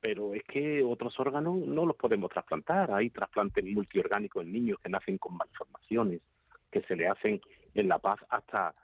pero 0.00 0.34
es 0.34 0.44
que 0.44 0.82
otros 0.84 1.18
órganos 1.18 1.56
no 1.58 1.86
los 1.86 1.96
podemos 1.96 2.30
trasplantar. 2.30 2.92
Hay 2.92 3.10
trasplantes 3.10 3.64
multiorgánicos 3.64 4.44
en 4.44 4.52
niños 4.52 4.78
que 4.80 4.90
nacen 4.90 5.18
con 5.18 5.36
malformaciones, 5.36 6.20
que 6.70 6.82
se 6.82 6.94
le 6.94 7.08
hacen 7.08 7.40
en 7.74 7.88
La 7.88 7.98
Paz 7.98 8.20
hasta 8.28 8.74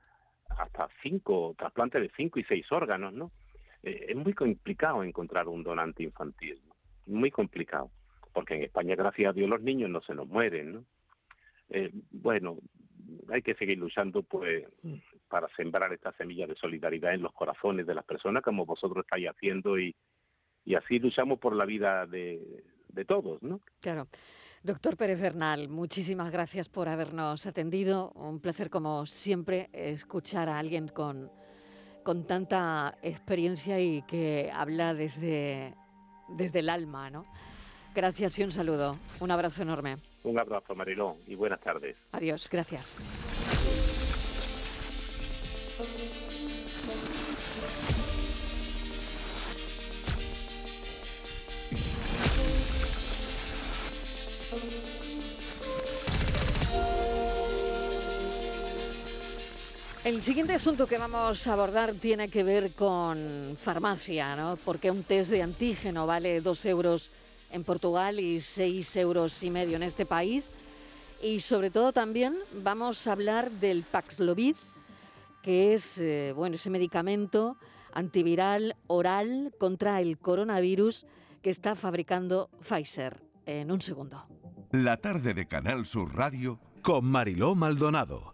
hasta 0.49 0.89
cinco 1.03 1.55
trasplantes 1.59 2.03
de 2.03 2.11
cinco 2.17 2.39
y 2.39 2.45
seis 2.45 2.71
órganos, 2.71 3.13
¿no? 3.13 3.31
Eh, 3.83 4.07
es 4.09 4.17
muy 4.17 4.33
complicado 4.33 5.03
encontrar 5.03 5.49
un 5.49 5.63
donante 5.63 6.03
infantil, 6.03 6.61
muy 7.07 7.31
complicado, 7.31 7.91
porque 8.33 8.55
en 8.55 8.63
España, 8.65 8.95
gracias 8.97 9.31
a 9.31 9.33
Dios, 9.33 9.49
los 9.49 9.63
niños 9.63 9.91
no 9.91 10.01
se 10.03 10.15
nos 10.15 10.29
mueren, 10.29 10.73
¿no? 10.73 10.85
Eh, 11.71 11.91
bueno, 12.11 12.59
hay 13.31 13.43
que 13.43 13.55
seguir 13.55 13.79
luchando, 13.79 14.23
pues, 14.23 14.65
para 15.29 15.49
sembrar 15.57 15.93
esta 15.93 16.13
semilla 16.13 16.47
de 16.47 16.55
solidaridad 16.55 17.15
en 17.15 17.23
los 17.23 17.33
corazones 17.33 17.87
de 17.87 17.95
las 17.95 18.05
personas, 18.05 18.43
como 18.43 18.67
vosotros 18.67 19.05
estáis 19.05 19.29
haciendo, 19.29 19.79
y, 19.79 19.95
y 20.65 20.75
así 20.75 20.99
luchamos 20.99 21.39
por 21.39 21.55
la 21.57 21.65
vida 21.65 22.07
de, 22.07 22.65
de 22.89 23.05
todos, 23.05 23.43
¿no? 23.43 23.61
Claro. 23.81 24.09
Doctor 24.63 24.97
Pérez 24.97 25.21
Bernal, 25.21 25.69
muchísimas 25.69 26.33
gracias 26.33 26.71
por 26.71 26.89
habernos 26.89 27.45
atendido. 27.45 28.13
Un 28.13 28.41
placer, 28.41 28.71
como 28.71 29.05
siempre, 29.05 29.69
escuchar 29.75 30.49
a 30.49 30.59
alguien 30.59 30.89
con, 30.89 31.31
con 32.03 32.27
tanta 32.27 32.97
experiencia 33.03 33.79
y 33.79 34.01
que 34.03 34.51
habla 34.51 34.95
desde, 34.95 35.75
desde 36.29 36.61
el 36.61 36.69
alma, 36.69 37.11
¿no? 37.11 37.27
Gracias 37.95 38.39
y 38.39 38.43
un 38.43 38.53
saludo. 38.53 38.99
Un 39.21 39.31
abrazo 39.31 39.63
enorme. 39.63 39.97
Un 40.25 40.39
abrazo, 40.39 40.75
Marilón, 40.75 41.19
y 41.27 41.35
buenas 41.35 41.61
tardes. 41.61 41.97
Adiós, 42.13 42.49
gracias. 42.51 42.99
El 60.05 60.23
siguiente 60.23 60.53
asunto 60.53 60.87
que 60.87 60.99
vamos 60.99 61.47
a 61.47 61.55
abordar 61.55 61.95
tiene 61.95 62.29
que 62.29 62.45
ver 62.45 62.73
con 62.73 63.57
farmacia, 63.59 64.37
¿no? 64.37 64.59
Porque 64.63 64.91
un 64.91 65.03
test 65.03 65.31
de 65.31 65.43
antígeno 65.43 66.07
vale 66.07 66.43
dos 66.43 66.63
euros 66.67 67.11
en 67.51 67.65
Portugal 67.65 68.21
y 68.21 68.43
seis 68.43 68.95
euros 68.97 69.43
y 69.43 69.51
medio 69.51 69.77
en 69.77 69.83
este 69.83 70.05
país. 70.05 70.51
Y 71.23 71.41
sobre 71.41 71.71
todo 71.71 71.95
también 71.95 72.37
vamos 72.63 73.07
a 73.07 73.13
hablar 73.13 73.51
del 73.51 73.83
Paxlovid, 73.83 74.57
que 75.43 75.73
es 75.73 75.97
eh, 75.97 76.35
bueno, 76.37 76.57
ese 76.57 76.69
medicamento 76.69 77.57
antiviral 77.95 78.77
oral 78.89 79.55
contra 79.57 80.03
el 80.03 80.19
coronavirus 80.19 81.07
que 81.41 81.49
está 81.49 81.77
fabricando 81.77 82.51
Pfizer. 82.61 83.23
En 83.47 83.73
un 83.73 83.81
segundo. 83.81 84.27
La 84.71 84.99
tarde 84.99 85.33
de 85.33 85.49
Canal 85.49 85.87
Sur 85.87 86.15
Radio 86.15 86.61
con 86.83 87.07
Mariló 87.07 87.55
Maldonado 87.55 88.34